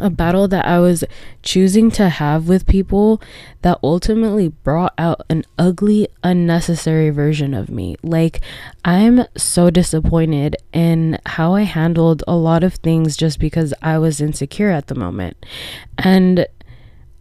a 0.00 0.10
battle 0.10 0.48
that 0.48 0.66
I 0.66 0.78
was 0.78 1.04
choosing 1.42 1.90
to 1.92 2.08
have 2.08 2.48
with 2.48 2.66
people 2.66 3.20
that 3.62 3.78
ultimately 3.82 4.48
brought 4.48 4.94
out 4.98 5.22
an 5.28 5.44
ugly, 5.58 6.08
unnecessary 6.22 7.10
version 7.10 7.54
of 7.54 7.70
me. 7.70 7.96
Like, 8.02 8.40
I'm 8.84 9.24
so 9.36 9.70
disappointed 9.70 10.56
in 10.72 11.18
how 11.26 11.54
I 11.54 11.62
handled 11.62 12.22
a 12.28 12.36
lot 12.36 12.62
of 12.62 12.74
things 12.74 13.16
just 13.16 13.38
because 13.38 13.72
I 13.82 13.98
was 13.98 14.20
insecure 14.20 14.70
at 14.70 14.88
the 14.88 14.94
moment. 14.94 15.36
And 15.98 16.46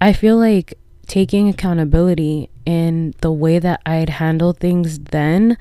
I 0.01 0.13
feel 0.13 0.37
like 0.37 0.77
taking 1.07 1.47
accountability 1.47 2.49
in 2.65 3.13
the 3.21 3.31
way 3.31 3.59
that 3.59 3.81
I'd 3.85 4.09
handle 4.09 4.53
things 4.53 4.99
then 4.99 5.57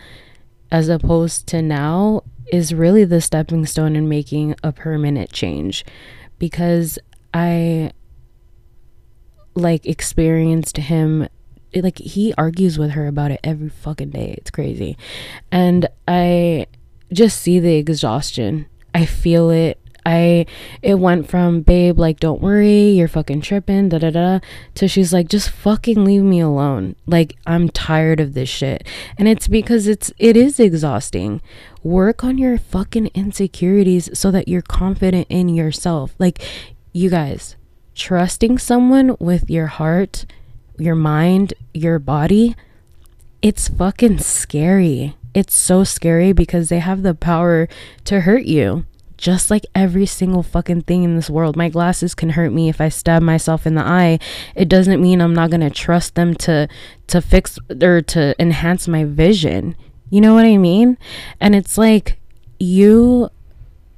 as 0.70 0.88
opposed 0.88 1.46
to 1.48 1.62
now 1.62 2.22
is 2.52 2.74
really 2.74 3.04
the 3.04 3.20
stepping 3.20 3.66
stone 3.66 3.96
in 3.96 4.08
making 4.08 4.54
a 4.62 4.72
permanent 4.72 5.32
change 5.32 5.84
because 6.38 6.98
I 7.32 7.92
like 9.54 9.86
experienced 9.86 10.76
him 10.76 11.28
like 11.74 11.98
he 11.98 12.34
argues 12.36 12.78
with 12.78 12.92
her 12.92 13.06
about 13.06 13.30
it 13.30 13.40
every 13.42 13.68
fucking 13.68 14.10
day. 14.10 14.34
It's 14.38 14.50
crazy. 14.50 14.96
And 15.50 15.88
I 16.06 16.66
just 17.12 17.40
see 17.40 17.58
the 17.58 17.74
exhaustion. 17.76 18.66
I 18.94 19.06
feel 19.06 19.50
it. 19.50 19.80
I 20.06 20.46
it 20.82 20.96
went 20.96 21.28
from 21.28 21.62
babe 21.62 21.98
like 21.98 22.20
don't 22.20 22.42
worry, 22.42 22.90
you're 22.90 23.08
fucking 23.08 23.40
tripping, 23.40 23.88
da 23.88 23.98
da 23.98 24.10
da 24.10 24.40
to 24.74 24.88
she's 24.88 25.12
like 25.12 25.28
just 25.28 25.50
fucking 25.50 26.04
leave 26.04 26.22
me 26.22 26.40
alone. 26.40 26.96
Like 27.06 27.36
I'm 27.46 27.68
tired 27.68 28.20
of 28.20 28.34
this 28.34 28.48
shit. 28.48 28.86
And 29.16 29.28
it's 29.28 29.48
because 29.48 29.86
it's 29.86 30.12
it 30.18 30.36
is 30.36 30.60
exhausting. 30.60 31.40
Work 31.82 32.22
on 32.24 32.38
your 32.38 32.58
fucking 32.58 33.08
insecurities 33.14 34.10
so 34.18 34.30
that 34.30 34.48
you're 34.48 34.62
confident 34.62 35.26
in 35.30 35.48
yourself. 35.48 36.14
Like 36.18 36.42
you 36.92 37.08
guys, 37.10 37.56
trusting 37.94 38.58
someone 38.58 39.16
with 39.18 39.50
your 39.50 39.66
heart, 39.66 40.26
your 40.78 40.94
mind, 40.94 41.54
your 41.72 41.98
body, 41.98 42.56
it's 43.40 43.68
fucking 43.68 44.18
scary. 44.18 45.16
It's 45.34 45.54
so 45.54 45.82
scary 45.82 46.32
because 46.32 46.68
they 46.68 46.78
have 46.78 47.02
the 47.02 47.14
power 47.14 47.68
to 48.04 48.20
hurt 48.20 48.44
you 48.44 48.84
just 49.24 49.50
like 49.50 49.64
every 49.74 50.04
single 50.04 50.42
fucking 50.42 50.82
thing 50.82 51.02
in 51.02 51.16
this 51.16 51.30
world. 51.30 51.56
My 51.56 51.70
glasses 51.70 52.14
can 52.14 52.28
hurt 52.28 52.52
me 52.52 52.68
if 52.68 52.78
I 52.78 52.90
stab 52.90 53.22
myself 53.22 53.66
in 53.66 53.74
the 53.74 53.80
eye. 53.80 54.18
It 54.54 54.68
doesn't 54.68 55.00
mean 55.00 55.22
I'm 55.22 55.32
not 55.32 55.48
going 55.48 55.62
to 55.62 55.70
trust 55.70 56.14
them 56.14 56.34
to 56.44 56.68
to 57.06 57.22
fix 57.22 57.58
or 57.80 58.02
to 58.02 58.34
enhance 58.38 58.86
my 58.86 59.04
vision. 59.04 59.76
You 60.10 60.20
know 60.20 60.34
what 60.34 60.44
I 60.44 60.58
mean? 60.58 60.98
And 61.40 61.54
it's 61.54 61.78
like 61.78 62.18
you 62.60 63.30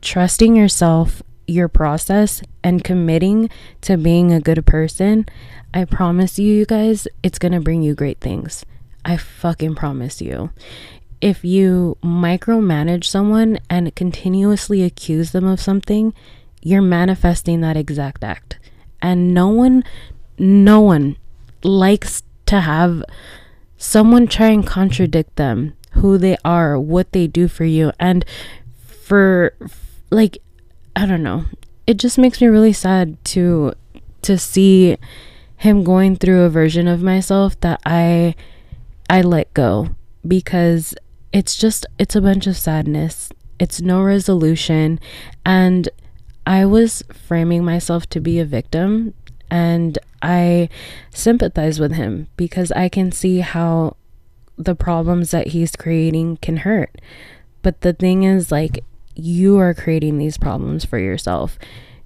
trusting 0.01 0.55
yourself, 0.55 1.25
your 1.49 1.67
process 1.67 2.41
and 2.63 2.85
committing 2.85 3.51
to 3.81 3.97
being 3.97 4.33
a 4.33 4.41
good 4.41 4.65
person. 4.65 5.27
I 5.75 5.87
promise 5.87 6.39
you, 6.39 6.55
you 6.55 6.67
guys, 6.67 7.09
it's 7.25 7.41
going 7.41 7.51
to 7.51 7.61
bring 7.61 7.83
you 7.83 7.97
great 7.97 8.21
things. 8.21 8.65
I 9.05 9.17
fucking 9.17 9.75
promise 9.75 10.21
you 10.21 10.51
if 11.21 11.45
you 11.45 11.97
micromanage 12.03 13.05
someone 13.05 13.59
and 13.71 13.95
continuously 13.95 14.83
accuse 14.83 15.33
them 15.33 15.47
of 15.47 15.61
something, 15.61 16.13
you're 16.63 16.83
manifesting 16.83 17.61
that 17.61 17.77
exact 17.77 18.23
act. 18.23 18.59
And 19.01 19.33
no 19.33 19.49
one, 19.49 19.85
no 20.39 20.81
one 20.81 21.17
likes 21.63 22.23
to 22.47 22.61
have 22.61 23.05
someone 23.77 24.27
try 24.27 24.49
and 24.49 24.67
contradict 24.67 25.37
them, 25.37 25.75
who 25.93 26.19
they 26.19 26.37
are, 26.45 26.79
what 26.79 27.13
they 27.13 27.27
do 27.27 27.49
for 27.49 27.65
you. 27.65 27.93
And 27.99 28.25
for, 28.79 29.55
like, 30.11 30.39
I 30.95 31.07
don't 31.07 31.23
know, 31.23 31.45
it 31.87 31.99
just 31.99 32.19
makes 32.19 32.41
me 32.41 32.49
really 32.49 32.73
sad 32.73 33.23
to, 33.27 33.75
to 34.23 34.39
see 34.39 34.97
him 35.57 35.85
going 35.85 36.17
through 36.17 36.43
a 36.43 36.51
version 36.51 36.89
of 36.89 37.03
myself 37.03 37.59
that 37.61 37.81
I, 37.87 38.35
I 39.09 39.23
let 39.23 39.53
go 39.55 39.91
because 40.27 40.95
it's 41.37 41.55
just 41.55 41.85
it's 41.99 42.17
a 42.17 42.23
bunch 42.23 42.47
of 42.47 42.57
sadness. 42.57 43.29
It's 43.59 43.83
no 43.83 44.03
resolution. 44.03 44.99
And 45.45 45.89
i 46.49 46.65
was 46.65 47.03
framing 47.13 47.65
myself 47.65 48.09
to 48.09 48.21
be 48.21 48.39
a 48.39 48.45
victim 48.45 49.13
and 49.51 49.99
i 50.23 50.69
sympathize 51.11 51.81
with 51.81 51.93
him 51.95 52.29
because 52.37 52.71
i 52.73 52.89
can 52.89 53.11
see 53.11 53.41
how 53.41 53.97
the 54.57 54.77
problems 54.77 55.33
that 55.33 55.49
he's 55.49 55.77
creating 55.77 56.39
can 56.39 56.59
hurt. 56.59 57.01
But 57.63 57.83
the 57.83 57.93
thing 57.93 58.23
is 58.23 58.51
like 58.51 58.83
you 59.15 59.59
are 59.59 59.75
creating 59.75 60.17
these 60.17 60.39
problems 60.39 60.85
for 60.87 60.99
yourself. 60.99 61.59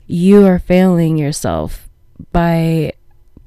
You 0.09 0.45
are 0.47 0.59
failing 0.59 1.19
yourself 1.19 1.89
by 2.33 2.93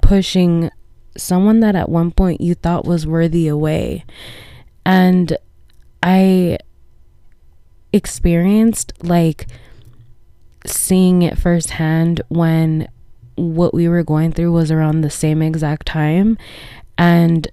pushing 0.02 0.70
someone 1.18 1.60
that 1.60 1.76
at 1.76 1.90
one 1.90 2.12
point 2.12 2.40
you 2.40 2.56
thought 2.56 2.86
was 2.86 3.06
worthy 3.06 3.48
away. 3.48 4.06
And 4.86 5.38
I 6.04 6.58
experienced 7.94 8.94
like 9.02 9.48
seeing 10.66 11.22
it 11.22 11.38
firsthand 11.38 12.22
when 12.28 12.88
what 13.36 13.74
we 13.74 13.88
were 13.88 14.04
going 14.04 14.32
through 14.32 14.52
was 14.52 14.70
around 14.70 15.02
the 15.02 15.10
same 15.10 15.42
exact 15.42 15.86
time 15.86 16.38
and 16.98 17.48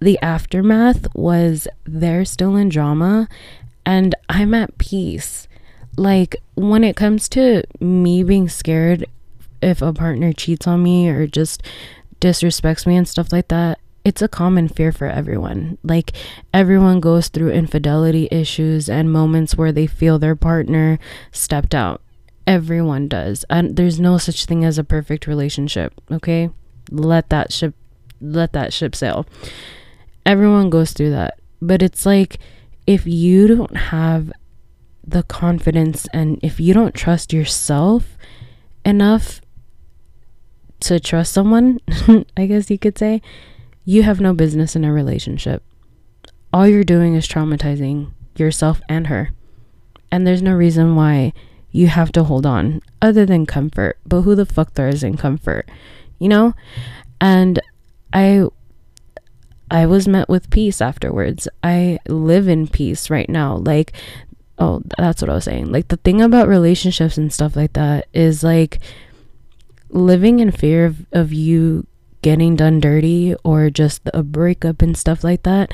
the 0.00 0.18
aftermath 0.20 1.06
was 1.14 1.66
they're 1.84 2.24
still 2.24 2.56
in 2.56 2.68
drama 2.68 3.28
and 3.84 4.14
I'm 4.28 4.54
at 4.54 4.78
peace. 4.78 5.48
Like 5.96 6.36
when 6.54 6.84
it 6.84 6.96
comes 6.96 7.28
to 7.30 7.64
me 7.80 8.22
being 8.22 8.48
scared 8.48 9.04
if 9.62 9.82
a 9.82 9.92
partner 9.92 10.32
cheats 10.32 10.66
on 10.66 10.82
me 10.82 11.08
or 11.08 11.26
just 11.26 11.62
disrespects 12.20 12.86
me 12.86 12.96
and 12.96 13.08
stuff 13.08 13.32
like 13.32 13.48
that, 13.48 13.78
it's 14.04 14.22
a 14.22 14.28
common 14.28 14.68
fear 14.68 14.92
for 14.92 15.06
everyone. 15.06 15.78
Like 15.82 16.12
everyone 16.54 17.00
goes 17.00 17.28
through 17.28 17.50
infidelity 17.50 18.28
issues 18.30 18.88
and 18.88 19.12
moments 19.12 19.56
where 19.56 19.72
they 19.72 19.86
feel 19.86 20.18
their 20.18 20.36
partner 20.36 20.98
stepped 21.32 21.74
out. 21.74 22.00
Everyone 22.46 23.08
does. 23.08 23.44
And 23.50 23.76
there's 23.76 24.00
no 24.00 24.18
such 24.18 24.46
thing 24.46 24.64
as 24.64 24.78
a 24.78 24.84
perfect 24.84 25.26
relationship, 25.26 25.92
okay? 26.10 26.50
Let 26.90 27.28
that 27.28 27.52
ship 27.52 27.74
let 28.20 28.52
that 28.52 28.72
ship 28.72 28.94
sail. 28.94 29.26
Everyone 30.26 30.70
goes 30.70 30.92
through 30.92 31.10
that. 31.10 31.38
But 31.62 31.82
it's 31.82 32.06
like 32.06 32.38
if 32.86 33.06
you 33.06 33.46
don't 33.46 33.76
have 33.76 34.32
the 35.06 35.22
confidence 35.22 36.06
and 36.12 36.38
if 36.42 36.60
you 36.60 36.74
don't 36.74 36.94
trust 36.94 37.32
yourself 37.32 38.16
enough 38.84 39.40
to 40.80 40.98
trust 40.98 41.32
someone, 41.32 41.80
I 42.36 42.46
guess 42.46 42.70
you 42.70 42.78
could 42.78 42.96
say, 42.98 43.20
you 43.90 44.04
have 44.04 44.20
no 44.20 44.32
business 44.32 44.76
in 44.76 44.84
a 44.84 44.92
relationship. 44.92 45.64
All 46.52 46.64
you're 46.68 46.84
doing 46.84 47.16
is 47.16 47.26
traumatizing 47.26 48.12
yourself 48.36 48.80
and 48.88 49.08
her. 49.08 49.32
And 50.12 50.24
there's 50.24 50.42
no 50.42 50.54
reason 50.54 50.94
why 50.94 51.32
you 51.72 51.88
have 51.88 52.12
to 52.12 52.22
hold 52.22 52.46
on 52.46 52.82
other 53.02 53.26
than 53.26 53.46
comfort. 53.46 53.98
But 54.06 54.20
who 54.20 54.36
the 54.36 54.46
fuck 54.46 54.74
thrives 54.74 55.02
in 55.02 55.16
comfort? 55.16 55.68
You 56.20 56.28
know? 56.28 56.54
And 57.20 57.58
I 58.12 58.44
I 59.72 59.86
was 59.86 60.06
met 60.06 60.28
with 60.28 60.50
peace 60.50 60.80
afterwards. 60.80 61.48
I 61.64 61.98
live 62.06 62.46
in 62.46 62.68
peace 62.68 63.10
right 63.10 63.28
now. 63.28 63.56
Like 63.56 63.92
oh, 64.56 64.82
that's 64.98 65.20
what 65.20 65.30
I 65.30 65.34
was 65.34 65.44
saying. 65.44 65.72
Like 65.72 65.88
the 65.88 65.96
thing 65.96 66.22
about 66.22 66.46
relationships 66.46 67.18
and 67.18 67.32
stuff 67.32 67.56
like 67.56 67.72
that 67.72 68.06
is 68.12 68.44
like 68.44 68.78
living 69.88 70.38
in 70.38 70.52
fear 70.52 70.86
of, 70.86 71.06
of 71.10 71.32
you 71.32 71.88
getting 72.22 72.56
done 72.56 72.80
dirty 72.80 73.34
or 73.44 73.70
just 73.70 74.02
a 74.12 74.22
breakup 74.22 74.82
and 74.82 74.96
stuff 74.96 75.24
like 75.24 75.42
that, 75.44 75.72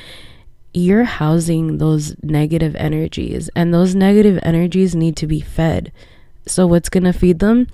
you're 0.73 1.05
housing 1.05 1.79
those 1.79 2.15
negative 2.23 2.77
energies, 2.77 3.49
and 3.57 3.73
those 3.73 3.95
negative 3.95 4.39
energies 4.43 4.95
need 4.95 5.17
to 5.17 5.27
be 5.27 5.41
fed. 5.41 5.91
So, 6.47 6.67
what's 6.67 6.91
going 6.91 7.05
to 7.05 7.13
feed 7.13 7.39
them? 7.39 7.67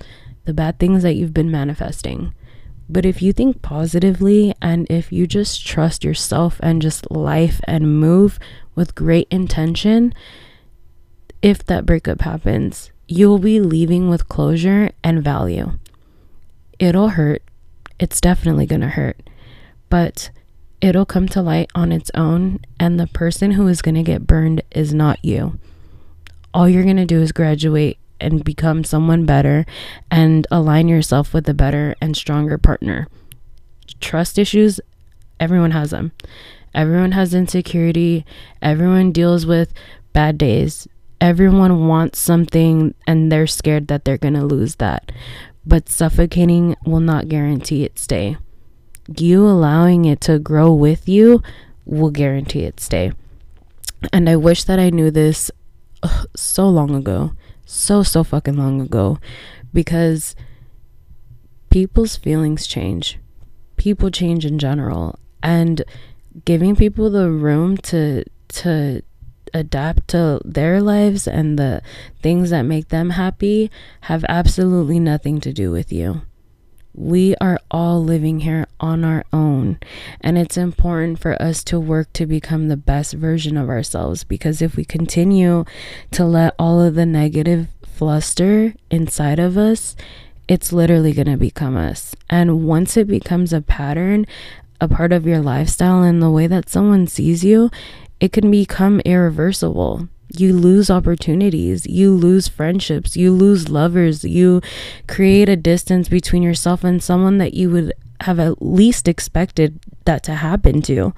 The 0.45 0.53
bad 0.53 0.79
things 0.79 1.03
that 1.03 1.15
you've 1.15 1.33
been 1.33 1.51
manifesting. 1.51 2.33
But 2.89 3.05
if 3.05 3.21
you 3.21 3.33
think 3.33 3.61
positively 3.61 4.53
and 4.61 4.87
if 4.89 5.11
you 5.11 5.25
just 5.25 5.65
trust 5.65 6.03
yourself 6.03 6.59
and 6.61 6.81
just 6.81 7.09
life 7.09 7.59
and 7.65 7.99
move 7.99 8.39
with 8.75 8.95
great 8.95 9.27
intention, 9.31 10.13
if 11.41 11.65
that 11.65 11.85
breakup 11.85 12.21
happens, 12.21 12.91
you'll 13.07 13.39
be 13.39 13.59
leaving 13.59 14.09
with 14.09 14.29
closure 14.29 14.91
and 15.03 15.23
value. 15.23 15.73
It'll 16.79 17.09
hurt 17.09 17.43
it's 18.03 18.19
definitely 18.19 18.65
going 18.65 18.81
to 18.81 18.89
hurt. 18.89 19.17
But 19.89 20.29
it'll 20.81 21.05
come 21.05 21.29
to 21.29 21.41
light 21.41 21.71
on 21.73 21.93
its 21.93 22.11
own, 22.13 22.59
and 22.77 22.99
the 22.99 23.07
person 23.07 23.51
who 23.51 23.65
is 23.69 23.81
going 23.81 23.95
to 23.95 24.03
get 24.03 24.27
burned 24.27 24.61
is 24.71 24.93
not 24.93 25.23
you. 25.23 25.57
All 26.53 26.67
you're 26.67 26.83
going 26.83 26.97
to 26.97 27.05
do 27.05 27.21
is 27.21 27.31
graduate 27.31 27.97
and 28.19 28.43
become 28.43 28.83
someone 28.83 29.25
better 29.25 29.65
and 30.11 30.45
align 30.51 30.89
yourself 30.89 31.33
with 31.33 31.47
a 31.47 31.53
better 31.53 31.95
and 32.01 32.17
stronger 32.17 32.57
partner. 32.57 33.07
Trust 34.01 34.37
issues, 34.37 34.81
everyone 35.39 35.71
has 35.71 35.91
them. 35.91 36.11
Everyone 36.75 37.13
has 37.13 37.33
insecurity, 37.33 38.25
everyone 38.61 39.13
deals 39.13 39.45
with 39.45 39.73
bad 40.11 40.37
days. 40.37 40.89
Everyone 41.21 41.87
wants 41.87 42.19
something 42.19 42.95
and 43.07 43.31
they're 43.31 43.47
scared 43.47 43.87
that 43.87 44.03
they're 44.03 44.17
going 44.17 44.33
to 44.33 44.43
lose 44.43 44.75
that. 44.75 45.09
But 45.65 45.89
suffocating 45.89 46.75
will 46.85 46.99
not 46.99 47.29
guarantee 47.29 47.83
its 47.83 48.01
stay. 48.01 48.37
You 49.17 49.45
allowing 49.45 50.05
it 50.05 50.21
to 50.21 50.39
grow 50.39 50.73
with 50.73 51.07
you 51.07 51.41
will 51.85 52.11
guarantee 52.11 52.61
its 52.61 52.83
stay. 52.83 53.11
And 54.11 54.29
I 54.29 54.35
wish 54.35 54.63
that 54.65 54.79
I 54.79 54.89
knew 54.89 55.11
this 55.11 55.51
ugh, 56.01 56.27
so 56.35 56.67
long 56.69 56.95
ago. 56.95 57.33
So, 57.65 58.03
so 58.03 58.23
fucking 58.23 58.57
long 58.57 58.81
ago. 58.81 59.19
Because 59.73 60.35
people's 61.69 62.15
feelings 62.15 62.67
change. 62.67 63.19
People 63.77 64.11
change 64.11 64.45
in 64.45 64.59
general. 64.59 65.17
And 65.41 65.83
giving 66.45 66.75
people 66.75 67.09
the 67.09 67.29
room 67.29 67.77
to 67.77 68.23
to 68.49 69.01
adapt 69.53 70.07
to 70.09 70.41
their 70.43 70.81
lives 70.81 71.27
and 71.27 71.57
the 71.57 71.81
things 72.21 72.49
that 72.49 72.63
make 72.63 72.89
them 72.89 73.11
happy 73.11 73.71
have 74.01 74.25
absolutely 74.27 74.99
nothing 74.99 75.39
to 75.41 75.53
do 75.53 75.71
with 75.71 75.91
you. 75.91 76.21
We 76.95 77.35
are 77.41 77.59
all 77.71 78.03
living 78.03 78.41
here 78.41 78.67
on 78.79 79.03
our 79.03 79.25
own, 79.33 79.79
and 80.21 80.37
it's 80.37 80.57
important 80.57 81.17
for 81.17 81.41
us 81.41 81.63
to 81.65 81.79
work 81.79 82.13
to 82.13 82.27
become 82.27 82.67
the 82.67 82.77
best 82.77 83.13
version 83.13 83.57
of 83.57 83.67
ourselves 83.67 84.23
because 84.23 84.61
if 84.61 84.75
we 84.75 84.85
continue 84.85 85.65
to 86.11 86.23
let 86.23 86.53
all 86.59 86.79
of 86.79 86.93
the 86.93 87.07
negative 87.07 87.67
fluster 87.83 88.75
inside 88.91 89.39
of 89.39 89.57
us, 89.57 89.95
it's 90.47 90.73
literally 90.73 91.13
going 91.13 91.27
to 91.27 91.37
become 91.37 91.75
us. 91.75 92.15
And 92.29 92.67
once 92.67 92.95
it 92.95 93.07
becomes 93.07 93.53
a 93.53 93.61
pattern, 93.61 94.27
a 94.81 94.87
part 94.87 95.13
of 95.13 95.25
your 95.25 95.39
lifestyle, 95.39 96.03
and 96.03 96.21
the 96.21 96.29
way 96.29 96.45
that 96.45 96.69
someone 96.69 97.07
sees 97.07 97.43
you, 97.43 97.71
it 98.19 98.31
can 98.31 98.49
become 98.49 98.99
irreversible. 99.01 100.07
You 100.35 100.53
lose 100.53 100.89
opportunities, 100.89 101.85
you 101.85 102.13
lose 102.15 102.47
friendships, 102.47 103.15
you 103.15 103.31
lose 103.31 103.69
lovers, 103.69 104.23
you 104.23 104.61
create 105.07 105.49
a 105.49 105.55
distance 105.55 106.09
between 106.09 106.41
yourself 106.41 106.83
and 106.83 107.03
someone 107.03 107.37
that 107.37 107.53
you 107.53 107.69
would 107.69 107.93
have 108.21 108.39
at 108.39 108.61
least 108.61 109.07
expected 109.07 109.79
that 110.05 110.23
to 110.23 110.35
happen 110.35 110.81
to. 110.83 111.13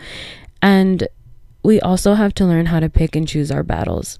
And 0.61 1.07
we 1.63 1.79
also 1.79 2.15
have 2.15 2.33
to 2.35 2.45
learn 2.45 2.67
how 2.67 2.79
to 2.79 2.89
pick 2.89 3.15
and 3.15 3.27
choose 3.27 3.51
our 3.51 3.63
battles. 3.63 4.19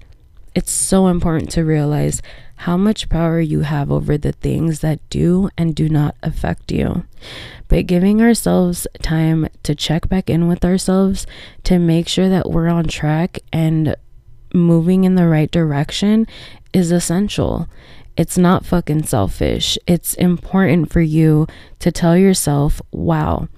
It's 0.54 0.72
so 0.72 1.08
important 1.08 1.50
to 1.52 1.64
realize 1.64 2.22
how 2.60 2.76
much 2.76 3.08
power 3.08 3.40
you 3.40 3.60
have 3.60 3.90
over 3.90 4.16
the 4.16 4.32
things 4.32 4.80
that 4.80 4.98
do 5.10 5.48
and 5.56 5.74
do 5.74 5.88
not 5.88 6.16
affect 6.22 6.72
you 6.72 7.04
but 7.68 7.86
giving 7.86 8.22
ourselves 8.22 8.86
time 9.02 9.48
to 9.62 9.74
check 9.74 10.08
back 10.08 10.30
in 10.30 10.48
with 10.48 10.64
ourselves 10.64 11.26
to 11.64 11.78
make 11.78 12.08
sure 12.08 12.28
that 12.28 12.50
we're 12.50 12.68
on 12.68 12.86
track 12.86 13.40
and 13.52 13.96
moving 14.54 15.04
in 15.04 15.16
the 15.16 15.26
right 15.26 15.50
direction 15.50 16.26
is 16.72 16.90
essential. 16.92 17.68
It's 18.16 18.38
not 18.38 18.64
fucking 18.64 19.04
selfish. 19.04 19.78
It's 19.86 20.14
important 20.14 20.92
for 20.92 21.00
you 21.00 21.46
to 21.80 21.92
tell 21.92 22.16
yourself, 22.16 22.80
wow, 22.92 23.48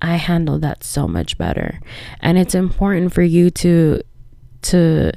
I 0.00 0.16
handled 0.16 0.62
that 0.62 0.82
so 0.82 1.06
much 1.06 1.38
better. 1.38 1.80
And 2.20 2.38
it's 2.38 2.54
important 2.54 3.12
for 3.12 3.22
you 3.22 3.50
to 3.50 4.02
to 4.62 5.12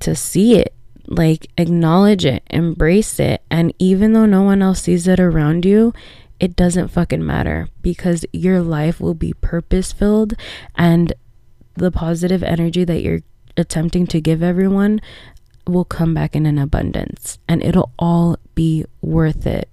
to 0.00 0.14
see 0.14 0.58
it, 0.58 0.74
like 1.06 1.46
acknowledge 1.58 2.24
it, 2.24 2.42
embrace 2.50 3.18
it, 3.20 3.42
and 3.50 3.72
even 3.78 4.12
though 4.12 4.26
no 4.26 4.42
one 4.42 4.62
else 4.62 4.82
sees 4.82 5.06
it 5.06 5.20
around 5.20 5.64
you, 5.64 5.92
it 6.40 6.56
doesn't 6.56 6.88
fucking 6.88 7.24
matter 7.24 7.68
because 7.82 8.24
your 8.32 8.60
life 8.60 9.00
will 9.00 9.14
be 9.14 9.32
purpose 9.34 9.92
filled 9.92 10.34
and 10.74 11.12
the 11.74 11.90
positive 11.90 12.42
energy 12.42 12.84
that 12.84 13.02
you're 13.02 13.20
attempting 13.56 14.06
to 14.08 14.20
give 14.20 14.42
everyone 14.42 15.00
will 15.66 15.84
come 15.84 16.12
back 16.12 16.36
in 16.36 16.46
an 16.46 16.58
abundance 16.58 17.38
and 17.48 17.62
it'll 17.62 17.92
all 17.98 18.36
be 18.54 18.84
worth 19.00 19.46
it. 19.46 19.68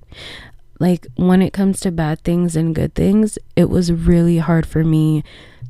Like 0.80 1.08
when 1.16 1.42
it 1.42 1.54
comes 1.54 1.80
to 1.82 1.92
bad 1.92 2.24
things 2.24 2.56
and 2.56 2.74
good 2.74 2.96
things, 2.96 3.38
it 3.56 3.70
was 3.70 3.92
really 3.92 4.38
hard 4.38 4.66
for 4.66 4.84
me 4.84 5.24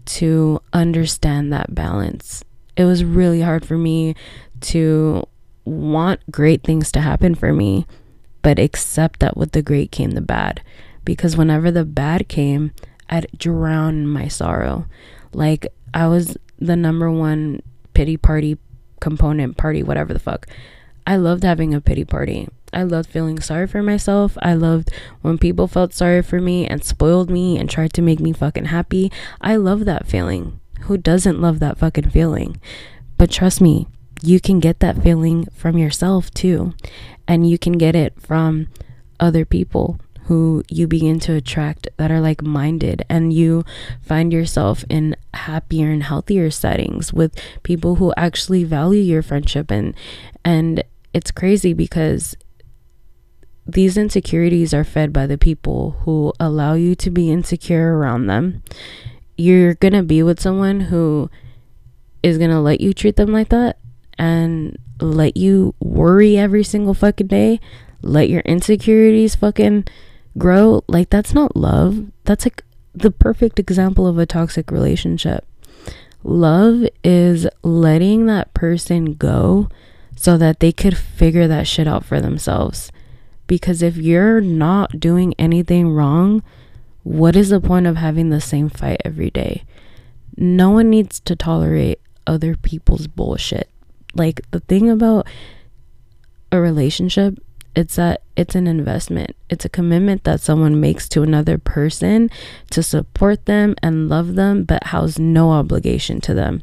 to 0.05 0.61
understand 0.73 1.51
that 1.51 1.73
balance. 1.75 2.43
It 2.77 2.85
was 2.85 3.03
really 3.03 3.41
hard 3.41 3.65
for 3.65 3.77
me 3.77 4.15
to 4.61 5.27
want 5.65 6.19
great 6.31 6.63
things 6.63 6.91
to 6.91 7.01
happen 7.01 7.35
for 7.35 7.53
me 7.53 7.85
but 8.41 8.59
accept 8.59 9.19
that 9.19 9.37
with 9.37 9.51
the 9.51 9.61
great 9.61 9.91
came 9.91 10.11
the 10.11 10.21
bad. 10.21 10.61
Because 11.05 11.37
whenever 11.37 11.71
the 11.71 11.85
bad 11.85 12.27
came, 12.27 12.71
I'd 13.09 13.27
drown 13.37 14.07
my 14.07 14.27
sorrow. 14.27 14.85
Like 15.33 15.67
I 15.93 16.07
was 16.07 16.37
the 16.59 16.75
number 16.75 17.11
one 17.11 17.61
pity 17.93 18.17
party 18.17 18.57
component, 18.99 19.57
party, 19.57 19.83
whatever 19.83 20.13
the 20.13 20.19
fuck. 20.19 20.47
I 21.05 21.15
loved 21.15 21.43
having 21.43 21.73
a 21.73 21.81
pity 21.81 22.05
party. 22.05 22.47
I 22.73 22.83
loved 22.83 23.09
feeling 23.09 23.39
sorry 23.39 23.67
for 23.67 23.83
myself. 23.83 24.37
I 24.41 24.53
loved 24.53 24.91
when 25.21 25.37
people 25.37 25.67
felt 25.67 25.93
sorry 25.93 26.21
for 26.21 26.39
me 26.39 26.67
and 26.67 26.83
spoiled 26.83 27.29
me 27.29 27.57
and 27.57 27.69
tried 27.69 27.93
to 27.93 28.01
make 28.01 28.19
me 28.19 28.31
fucking 28.31 28.65
happy. 28.65 29.11
I 29.41 29.55
love 29.55 29.85
that 29.85 30.07
feeling. 30.07 30.59
Who 30.81 30.97
doesn't 30.97 31.41
love 31.41 31.59
that 31.59 31.77
fucking 31.77 32.11
feeling? 32.11 32.61
But 33.17 33.29
trust 33.29 33.59
me, 33.59 33.87
you 34.23 34.39
can 34.39 34.59
get 34.59 34.79
that 34.79 35.01
feeling 35.01 35.47
from 35.53 35.77
yourself 35.77 36.31
too. 36.31 36.73
And 37.27 37.49
you 37.49 37.57
can 37.57 37.73
get 37.73 37.95
it 37.95 38.19
from 38.19 38.67
other 39.19 39.45
people 39.45 39.99
who 40.25 40.63
you 40.69 40.87
begin 40.87 41.19
to 41.19 41.33
attract 41.33 41.87
that 41.97 42.11
are 42.11 42.21
like 42.21 42.41
minded 42.41 43.03
and 43.09 43.33
you 43.33 43.65
find 44.01 44.31
yourself 44.31 44.85
in 44.89 45.15
happier 45.33 45.91
and 45.91 46.03
healthier 46.03 46.51
settings 46.51 47.11
with 47.11 47.35
people 47.63 47.95
who 47.95 48.13
actually 48.15 48.63
value 48.63 49.01
your 49.01 49.21
friendship. 49.21 49.71
And 49.71 49.95
and 50.45 50.83
it's 51.13 51.31
crazy 51.31 51.73
because 51.73 52.35
these 53.65 53.97
insecurities 53.97 54.73
are 54.73 54.83
fed 54.83 55.11
by 55.13 55.27
the 55.27 55.37
people 55.37 55.91
who 56.01 56.33
allow 56.39 56.73
you 56.73 56.95
to 56.95 57.09
be 57.09 57.29
insecure 57.29 57.97
around 57.97 58.27
them. 58.27 58.63
You're 59.37 59.75
going 59.75 59.93
to 59.93 60.03
be 60.03 60.23
with 60.23 60.39
someone 60.39 60.81
who 60.81 61.29
is 62.21 62.37
going 62.37 62.49
to 62.51 62.59
let 62.59 62.81
you 62.81 62.93
treat 62.93 63.15
them 63.15 63.31
like 63.31 63.49
that 63.49 63.77
and 64.17 64.77
let 64.99 65.37
you 65.37 65.73
worry 65.79 66.37
every 66.37 66.63
single 66.63 66.93
fucking 66.93 67.27
day, 67.27 67.59
let 68.01 68.29
your 68.29 68.41
insecurities 68.41 69.35
fucking 69.35 69.85
grow, 70.37 70.83
like 70.87 71.09
that's 71.09 71.33
not 71.33 71.55
love. 71.55 72.11
That's 72.25 72.45
like 72.45 72.63
the 72.93 73.11
perfect 73.11 73.59
example 73.59 74.07
of 74.07 74.17
a 74.17 74.25
toxic 74.25 74.71
relationship. 74.71 75.45
Love 76.23 76.85
is 77.03 77.47
letting 77.63 78.27
that 78.27 78.53
person 78.53 79.13
go 79.13 79.67
so 80.15 80.37
that 80.37 80.59
they 80.59 80.71
could 80.71 80.95
figure 80.95 81.47
that 81.47 81.67
shit 81.67 81.87
out 81.87 82.05
for 82.05 82.21
themselves. 82.21 82.91
Because 83.47 83.81
if 83.81 83.97
you're 83.97 84.39
not 84.39 84.99
doing 84.99 85.33
anything 85.39 85.89
wrong, 85.89 86.43
what 87.03 87.35
is 87.35 87.49
the 87.49 87.59
point 87.59 87.87
of 87.87 87.97
having 87.97 88.29
the 88.29 88.39
same 88.39 88.69
fight 88.69 89.01
every 89.03 89.31
day? 89.31 89.63
No 90.37 90.69
one 90.69 90.89
needs 90.89 91.19
to 91.21 91.35
tolerate 91.35 91.99
other 92.27 92.55
people's 92.55 93.07
bullshit. 93.07 93.70
Like 94.13 94.41
the 94.51 94.59
thing 94.59 94.89
about 94.89 95.27
a 96.51 96.59
relationship, 96.59 97.39
it's 97.75 97.95
that 97.95 98.21
it's 98.35 98.55
an 98.55 98.67
investment. 98.67 99.35
It's 99.49 99.65
a 99.65 99.69
commitment 99.69 100.23
that 100.25 100.41
someone 100.41 100.81
makes 100.81 101.07
to 101.09 101.21
another 101.21 101.57
person 101.57 102.29
to 102.71 102.83
support 102.83 103.45
them 103.45 103.75
and 103.81 104.09
love 104.09 104.35
them, 104.35 104.63
but 104.63 104.87
has 104.87 105.17
no 105.17 105.51
obligation 105.51 106.19
to 106.21 106.33
them. 106.33 106.61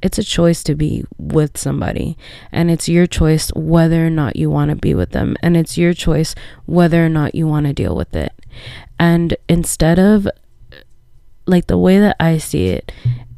It's 0.00 0.18
a 0.18 0.24
choice 0.24 0.62
to 0.62 0.74
be 0.76 1.04
with 1.18 1.58
somebody, 1.58 2.16
and 2.52 2.70
it's 2.70 2.88
your 2.88 3.06
choice 3.06 3.50
whether 3.56 4.06
or 4.06 4.10
not 4.10 4.36
you 4.36 4.48
want 4.48 4.70
to 4.70 4.76
be 4.76 4.94
with 4.94 5.10
them, 5.10 5.36
and 5.42 5.56
it's 5.56 5.76
your 5.76 5.92
choice 5.92 6.36
whether 6.66 7.04
or 7.04 7.08
not 7.08 7.34
you 7.34 7.48
want 7.48 7.66
to 7.66 7.72
deal 7.72 7.96
with 7.96 8.14
it. 8.14 8.32
And 8.98 9.36
instead 9.48 9.98
of 9.98 10.28
like 11.46 11.66
the 11.66 11.78
way 11.78 11.98
that 11.98 12.16
I 12.20 12.38
see 12.38 12.68
it 12.68 12.92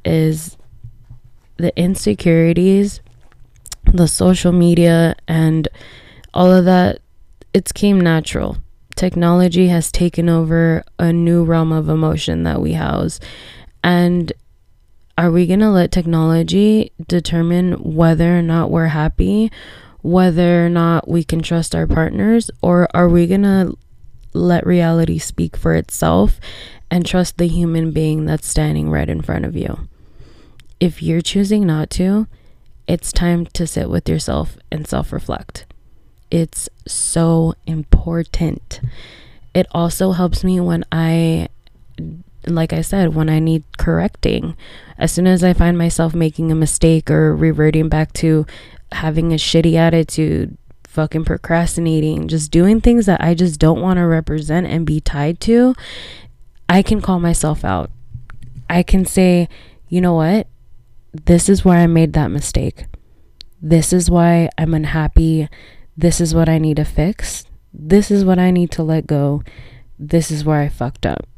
is 0.05 0.59
the 1.57 1.77
insecurities 1.79 3.01
the 3.93 4.09
social 4.09 4.53
media 4.53 5.15
and 5.29 5.69
all 6.33 6.53
of 6.53 6.65
that, 6.65 7.01
it's 7.53 7.73
came 7.73 8.01
natural. 8.01 8.59
Technology 8.97 9.69
has 9.69 9.91
taken 9.91 10.29
over 10.29 10.85
a 10.99 11.13
new 11.13 11.45
realm 11.45 11.73
of 11.73 11.89
emotion 11.89 12.43
that 12.45 12.61
we 12.61 12.75
house. 12.75 13.19
And 13.83 14.33
are 15.17 15.31
we 15.31 15.47
going 15.47 15.61
to 15.61 15.71
let 15.71 15.91
technology 15.91 16.93
determine 17.09 17.73
whether 17.75 18.39
or 18.39 18.43
not 18.43 18.71
we're 18.71 18.87
happy, 18.87 19.51
whether 20.03 20.65
or 20.65 20.69
not 20.69 21.09
we 21.09 21.25
can 21.25 21.43
trust 21.43 21.75
our 21.75 21.87
partners, 21.87 22.51
or 22.63 22.89
are 22.95 23.09
we 23.09 23.27
going 23.27 23.43
to 23.43 23.77
let 24.33 24.67
reality 24.67 25.19
speak 25.19 25.57
for 25.57 25.75
itself 25.75 26.41
and 26.91 27.05
trust 27.05 27.37
the 27.37 27.49
human 27.49 27.91
being 27.91 28.25
that's 28.25 28.47
standing 28.47 28.91
right 28.91 29.09
in 29.09 29.21
front 29.21 29.45
of 29.45 29.57
you? 29.57 29.89
If 30.79 31.03
you're 31.03 31.21
choosing 31.21 31.67
not 31.67 31.91
to, 31.91 32.27
it's 32.91 33.13
time 33.13 33.47
to 33.47 33.69
sit 33.69 33.89
with 33.89 34.09
yourself 34.09 34.59
and 34.73 34.85
self 34.85 35.13
reflect. 35.13 35.65
It's 36.29 36.69
so 36.89 37.55
important. 37.65 38.81
It 39.55 39.69
also 39.71 40.11
helps 40.11 40.43
me 40.43 40.59
when 40.59 40.85
I, 40.91 41.51
like 42.49 42.73
I 42.73 42.81
said, 42.81 43.15
when 43.15 43.31
I 43.31 43.39
need 43.39 43.63
correcting. 43.79 44.57
As 44.99 45.13
soon 45.13 45.29
as 45.29 45.45
I 45.45 45.53
find 45.53 45.79
myself 45.79 46.17
making 46.17 46.51
a 46.51 46.57
mistake 46.57 47.09
or 47.13 47.37
reverting 47.37 47.89
back 47.89 48.13
to 48.15 48.45
having 48.91 49.33
a 49.33 49.37
shitty 49.37 49.75
attitude, 49.75 50.59
fucking 50.83 51.25
procrastinating, 51.25 52.27
just 52.27 52.51
doing 52.51 52.81
things 52.81 53.07
that 53.07 53.21
I 53.21 53.35
just 53.35 53.61
don't 53.61 53.81
want 53.81 53.99
to 53.99 54.05
represent 54.05 54.67
and 54.67 54.85
be 54.85 55.01
tied 55.01 55.39
to, 55.43 55.77
I 56.69 56.83
can 56.83 57.01
call 57.01 57.21
myself 57.21 57.65
out. 57.65 57.93
I 58.69 58.83
can 58.83 59.05
say, 59.05 59.49
you 59.89 60.01
know 60.01 60.15
what? 60.15 60.49
This 61.13 61.49
is 61.49 61.65
where 61.65 61.79
I 61.79 61.87
made 61.87 62.13
that 62.13 62.31
mistake. 62.31 62.85
This 63.61 63.93
is 63.93 64.11
why 64.11 64.49
I'm 64.57 64.75
unhappy. 64.75 65.49
This 65.97 66.21
is 66.21 66.35
what 66.35 66.49
I 66.49 66.59
need 66.59 66.77
to 66.77 66.85
fix. 66.85 67.45
This 67.73 68.11
is 68.11 68.25
what 68.25 68.39
I 68.39 68.51
need 68.51 68.71
to 68.73 68.83
let 68.83 69.07
go. 69.07 69.43
This 69.99 70.31
is 70.31 70.45
where 70.45 70.61
I 70.61 70.69
fucked 70.69 71.05
up. 71.05 71.29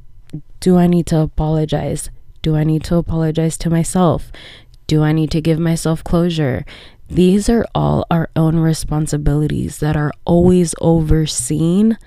Do 0.60 0.76
I 0.76 0.86
need 0.86 1.06
to 1.06 1.18
apologize? 1.18 2.10
Do 2.42 2.56
I 2.56 2.64
need 2.64 2.84
to 2.84 2.96
apologize 2.96 3.56
to 3.58 3.70
myself? 3.70 4.30
Do 4.86 5.02
I 5.02 5.12
need 5.12 5.30
to 5.32 5.40
give 5.40 5.58
myself 5.58 6.04
closure? 6.04 6.64
These 7.08 7.48
are 7.48 7.66
all 7.74 8.06
our 8.10 8.30
own 8.36 8.58
responsibilities 8.58 9.78
that 9.78 9.96
are 9.96 10.12
always 10.24 10.74
overseen 10.80 11.98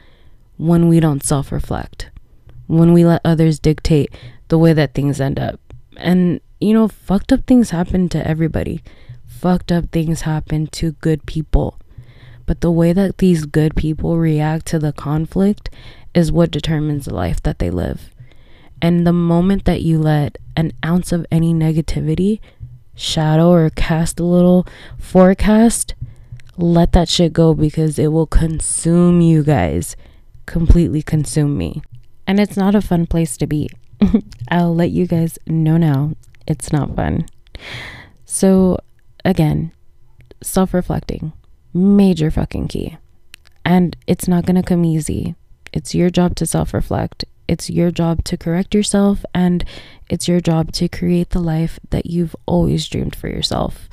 when 0.58 0.88
we 0.88 1.00
don't 1.00 1.24
self 1.24 1.52
reflect, 1.52 2.10
when 2.68 2.94
we 2.94 3.06
let 3.06 3.22
others 3.24 3.60
dictate 3.60 4.12
the 4.48 4.58
way 4.58 4.74
that 4.74 4.94
things 4.94 5.20
end 5.20 5.40
up. 5.40 5.60
And, 5.98 6.42
you 6.60 6.74
know, 6.74 6.88
fucked 6.88 7.32
up 7.34 7.46
things 7.46 7.72
happen 7.72 8.10
to 8.10 8.28
everybody, 8.28 8.84
fucked 9.26 9.72
up 9.72 9.92
things 9.92 10.22
happen 10.22 10.68
to 10.68 10.94
good 10.94 11.26
people. 11.26 11.80
But 12.46 12.62
the 12.62 12.72
way 12.72 12.94
that 12.94 13.18
these 13.18 13.46
good 13.46 13.76
people 13.76 14.18
react 14.18 14.66
to 14.68 14.80
the 14.80 14.94
conflict 14.94 15.70
is 16.14 16.32
what 16.32 16.52
determines 16.52 17.06
the 17.06 17.14
life 17.14 17.42
that 17.44 17.60
they 17.60 17.70
live. 17.70 18.10
And 18.82 19.06
the 19.06 19.14
moment 19.14 19.66
that 19.66 19.82
you 19.82 19.98
let 19.98 20.38
an 20.56 20.72
ounce 20.86 21.12
of 21.12 21.26
any 21.32 21.54
negativity 21.54 22.40
shadow 22.94 23.50
or 23.50 23.70
cast 23.70 24.20
a 24.20 24.24
little 24.24 24.66
forecast, 24.98 25.96
let 26.58 26.94
that 26.94 27.10
shit 27.10 27.34
go 27.34 27.54
because 27.54 28.00
it 28.00 28.08
will 28.08 28.28
consume 28.28 29.22
you 29.22 29.44
guys. 29.44 29.96
Completely 30.46 31.02
consume 31.02 31.58
me. 31.58 31.82
And 32.28 32.40
it's 32.40 32.58
not 32.58 32.76
a 32.76 32.82
fun 32.82 33.06
place 33.08 33.38
to 33.38 33.48
be. 33.48 33.70
I'll 34.50 34.74
let 34.74 34.92
you 34.92 35.08
guys 35.08 35.38
know 35.48 35.78
now. 35.78 36.14
It's 36.48 36.72
not 36.72 36.96
fun. 36.96 37.26
So, 38.26 38.80
again, 39.24 39.72
self 40.42 40.74
reflecting, 40.74 41.34
major 41.74 42.32
fucking 42.32 42.68
key. 42.68 42.98
And 43.64 43.96
it's 44.08 44.28
not 44.28 44.46
going 44.46 44.56
to 44.56 44.64
come 44.64 44.86
easy. 44.86 45.36
It's 45.74 45.96
your 45.96 46.10
job 46.10 46.36
to 46.36 46.46
self 46.46 46.74
reflect. 46.74 47.26
It's 47.48 47.70
your 47.70 47.92
job 47.92 48.24
to 48.26 48.38
correct 48.38 48.74
yourself 48.74 49.24
and 49.34 49.64
it's 50.10 50.28
your 50.28 50.40
job 50.40 50.72
to 50.74 50.88
create 50.88 51.30
the 51.30 51.40
life 51.40 51.80
that 51.92 52.08
you've 52.08 52.36
always 52.48 52.88
dreamed 52.88 53.16
for 53.16 53.28
yourself. 53.28 53.88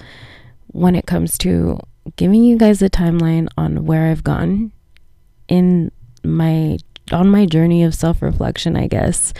When 0.69 0.95
it 0.95 1.07
comes 1.07 1.37
to 1.39 1.79
giving 2.17 2.45
you 2.45 2.57
guys 2.57 2.81
a 2.81 2.89
timeline 2.89 3.49
on 3.59 3.85
where 3.85 4.11
I've 4.11 4.25
gone 4.25 4.73
in 5.49 5.93
my 6.25 6.79
on 7.11 7.29
my 7.29 7.47
journey 7.47 7.83
of 7.83 7.95
self-reflection, 7.95 8.77
I 8.77 8.87
guess. 8.87 9.35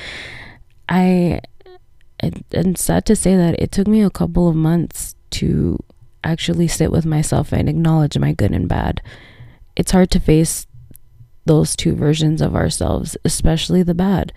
I 0.89 1.41
and 2.23 2.79
sad 2.79 3.05
to 3.07 3.17
say 3.17 3.37
that 3.37 3.61
it 3.61 3.73
took 3.73 3.89
me 3.89 4.03
a 4.03 4.11
couple 4.11 4.49
of 4.49 4.55
months 4.55 5.15
to 5.31 5.79
actually 6.25 6.69
sit 6.69 6.93
with 6.93 7.05
myself 7.05 7.53
and 7.53 7.69
acknowledge 7.69 8.17
my 8.17 8.33
good 8.33 8.53
and 8.53 8.69
bad. 8.69 9.03
It's 9.75 9.91
hard 9.91 10.11
to 10.13 10.21
face 10.21 10.67
those 11.45 11.75
two 11.75 11.95
versions 11.95 12.41
of 12.41 12.55
ourselves, 12.55 13.17
especially 13.25 13.83
the 13.83 13.95
bad. 13.95 14.33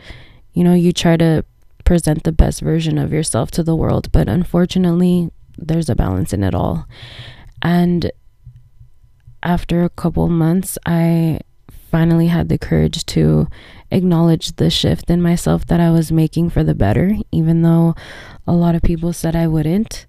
You 0.53 0.63
know, 0.63 0.73
you 0.73 0.91
try 0.91 1.17
to 1.17 1.45
present 1.83 2.23
the 2.23 2.31
best 2.31 2.61
version 2.61 2.97
of 2.97 3.13
yourself 3.13 3.51
to 3.51 3.63
the 3.63 3.75
world, 3.75 4.11
but 4.11 4.27
unfortunately, 4.27 5.29
there's 5.57 5.89
a 5.89 5.95
balance 5.95 6.33
in 6.33 6.43
it 6.43 6.55
all. 6.55 6.87
And 7.61 8.11
after 9.43 9.83
a 9.83 9.89
couple 9.89 10.27
months, 10.27 10.77
I 10.85 11.41
finally 11.95 12.27
had 12.27 12.49
the 12.49 12.57
courage 12.57 13.05
to 13.05 13.47
acknowledge 13.89 14.57
the 14.57 14.69
shift 14.69 15.09
in 15.09 15.21
myself 15.21 15.65
that 15.65 15.79
I 15.79 15.91
was 15.91 16.11
making 16.11 16.49
for 16.49 16.61
the 16.61 16.75
better, 16.75 17.15
even 17.31 17.61
though 17.61 17.95
a 18.45 18.51
lot 18.51 18.75
of 18.75 18.81
people 18.81 19.13
said 19.13 19.33
I 19.33 19.47
wouldn't. 19.47 20.05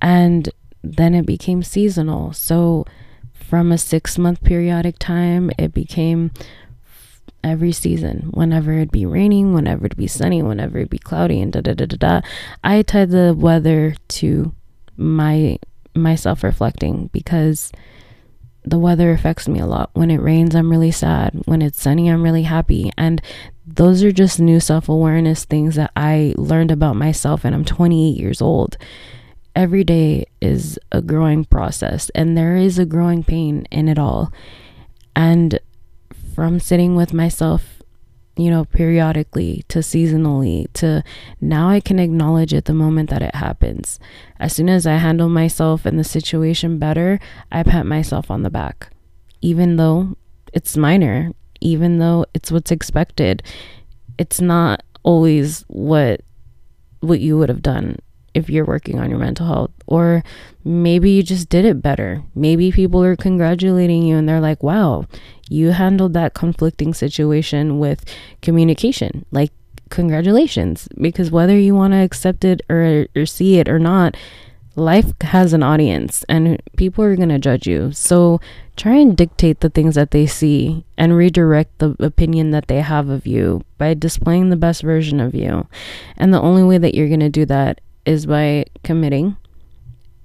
And 0.00 0.48
then 0.82 1.14
it 1.14 1.26
became 1.26 1.62
seasonal. 1.62 2.32
So 2.32 2.86
from 3.34 3.70
a 3.70 3.76
six 3.76 4.16
month 4.16 4.42
periodic 4.42 4.98
time, 4.98 5.50
it 5.58 5.74
became 5.74 6.30
every 7.44 7.72
season. 7.72 8.30
Whenever 8.32 8.72
it'd 8.72 8.90
be 8.90 9.04
raining, 9.04 9.52
whenever 9.52 9.84
it'd 9.84 9.98
be 9.98 10.06
sunny, 10.06 10.40
whenever 10.42 10.78
it'd 10.78 10.88
be 10.88 10.96
cloudy, 10.98 11.42
and 11.42 11.52
da 11.52 11.60
da 11.60 11.74
da 11.74 11.84
da 11.84 11.96
da. 11.98 12.20
I 12.64 12.80
tied 12.80 13.10
the 13.10 13.34
weather 13.36 13.94
to 14.20 14.54
my 14.96 15.58
my 15.94 16.14
self 16.14 16.42
reflecting 16.42 17.10
because 17.12 17.72
the 18.64 18.78
weather 18.78 19.12
affects 19.12 19.48
me 19.48 19.58
a 19.58 19.66
lot. 19.66 19.90
When 19.94 20.10
it 20.10 20.20
rains, 20.20 20.54
I'm 20.54 20.70
really 20.70 20.90
sad. 20.90 21.42
When 21.46 21.62
it's 21.62 21.80
sunny, 21.80 22.08
I'm 22.08 22.22
really 22.22 22.42
happy. 22.42 22.90
And 22.98 23.22
those 23.66 24.02
are 24.02 24.12
just 24.12 24.40
new 24.40 24.60
self 24.60 24.88
awareness 24.88 25.44
things 25.44 25.76
that 25.76 25.92
I 25.96 26.34
learned 26.36 26.70
about 26.70 26.96
myself, 26.96 27.44
and 27.44 27.54
I'm 27.54 27.64
28 27.64 28.18
years 28.18 28.42
old 28.42 28.76
every 29.54 29.84
day 29.84 30.26
is 30.40 30.78
a 30.92 31.02
growing 31.02 31.44
process 31.44 32.10
and 32.10 32.36
there 32.36 32.56
is 32.56 32.78
a 32.78 32.86
growing 32.86 33.24
pain 33.24 33.66
in 33.70 33.88
it 33.88 33.98
all. 33.98 34.32
And 35.16 35.58
from 36.34 36.60
sitting 36.60 36.96
with 36.96 37.12
myself, 37.12 37.79
you 38.36 38.50
know, 38.50 38.64
periodically 38.64 39.64
to 39.68 39.80
seasonally 39.80 40.66
to 40.74 41.02
now 41.40 41.68
I 41.68 41.80
can 41.80 41.98
acknowledge 41.98 42.54
it 42.54 42.64
the 42.64 42.74
moment 42.74 43.10
that 43.10 43.22
it 43.22 43.34
happens. 43.34 43.98
As 44.38 44.54
soon 44.54 44.68
as 44.68 44.86
I 44.86 44.96
handle 44.96 45.28
myself 45.28 45.84
and 45.84 45.98
the 45.98 46.04
situation 46.04 46.78
better, 46.78 47.18
I 47.52 47.62
pat 47.62 47.86
myself 47.86 48.30
on 48.30 48.42
the 48.42 48.50
back. 48.50 48.90
Even 49.42 49.76
though 49.76 50.16
it's 50.52 50.76
minor, 50.76 51.32
even 51.60 51.98
though 51.98 52.26
it's 52.34 52.50
what's 52.50 52.70
expected, 52.70 53.42
it's 54.18 54.40
not 54.40 54.82
always 55.02 55.64
what 55.68 56.20
what 57.00 57.20
you 57.20 57.38
would 57.38 57.48
have 57.48 57.62
done 57.62 57.96
if 58.34 58.48
you're 58.48 58.64
working 58.64 58.98
on 58.98 59.10
your 59.10 59.18
mental 59.18 59.46
health 59.46 59.72
or 59.86 60.22
maybe 60.64 61.10
you 61.10 61.22
just 61.22 61.48
did 61.48 61.64
it 61.64 61.82
better. 61.82 62.22
Maybe 62.34 62.70
people 62.70 63.02
are 63.02 63.16
congratulating 63.16 64.02
you 64.02 64.16
and 64.16 64.28
they're 64.28 64.40
like 64.40 64.62
wow 64.62 65.06
you 65.50 65.72
handled 65.72 66.14
that 66.14 66.32
conflicting 66.32 66.94
situation 66.94 67.78
with 67.78 68.04
communication. 68.40 69.26
Like 69.32 69.50
congratulations. 69.90 70.88
Because 70.98 71.30
whether 71.30 71.58
you 71.58 71.74
want 71.74 71.92
to 71.92 71.98
accept 71.98 72.44
it 72.44 72.62
or, 72.70 73.06
or 73.14 73.26
see 73.26 73.58
it 73.58 73.68
or 73.68 73.78
not 73.78 74.16
life 74.76 75.12
has 75.20 75.52
an 75.52 75.64
audience 75.64 76.24
and 76.28 76.62
people 76.76 77.04
are 77.04 77.16
going 77.16 77.28
to 77.28 77.38
judge 77.38 77.66
you. 77.66 77.90
So 77.92 78.40
try 78.76 78.94
and 78.94 79.16
dictate 79.16 79.60
the 79.60 79.68
things 79.68 79.96
that 79.96 80.12
they 80.12 80.26
see 80.26 80.84
and 80.96 81.16
redirect 81.16 81.80
the 81.80 81.96
opinion 81.98 82.52
that 82.52 82.68
they 82.68 82.80
have 82.80 83.08
of 83.08 83.26
you 83.26 83.64
by 83.76 83.94
displaying 83.94 84.48
the 84.48 84.56
best 84.56 84.82
version 84.82 85.18
of 85.18 85.34
you. 85.34 85.66
And 86.16 86.32
the 86.32 86.40
only 86.40 86.62
way 86.62 86.78
that 86.78 86.94
you're 86.94 87.08
going 87.08 87.20
to 87.20 87.28
do 87.28 87.44
that 87.46 87.80
is 88.04 88.26
by 88.26 88.64
committing, 88.82 89.36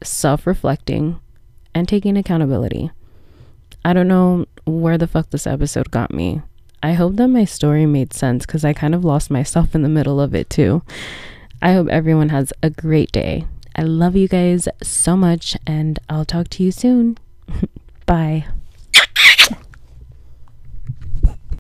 self 0.04 0.48
reflecting, 0.48 1.20
and 1.74 1.88
taking 1.88 2.18
accountability. 2.18 2.92
I 3.84 3.94
don't 3.94 4.08
know 4.08 4.46
where 4.66 4.98
the 4.98 5.08
fuck 5.08 5.30
this 5.30 5.46
episode 5.46 5.92
got 5.92 6.14
me. 6.14 6.42
I 6.82 6.94
hope 6.94 7.16
that 7.16 7.28
my 7.28 7.46
story 7.46 7.86
made 7.86 8.14
sense 8.14 8.46
because 8.46 8.64
I 8.64 8.74
kind 8.74 8.96
of 8.96 9.04
lost 9.04 9.32
myself 9.32 9.76
in 9.76 9.82
the 9.82 9.90
middle 9.90 10.20
of 10.20 10.36
it 10.36 10.50
too. 10.50 10.84
I 11.62 11.74
hope 11.74 11.88
everyone 11.88 12.30
has 12.30 12.54
a 12.62 12.70
great 12.70 13.12
day. 13.12 13.46
I 13.76 13.82
love 13.84 14.16
you 14.16 14.28
guys 14.28 14.68
so 14.82 15.18
much, 15.18 15.58
and 15.68 16.00
I'll 16.10 16.26
talk 16.26 16.48
to 16.50 16.64
you 16.64 16.72
soon. 16.72 17.18
Bye. 18.06 18.46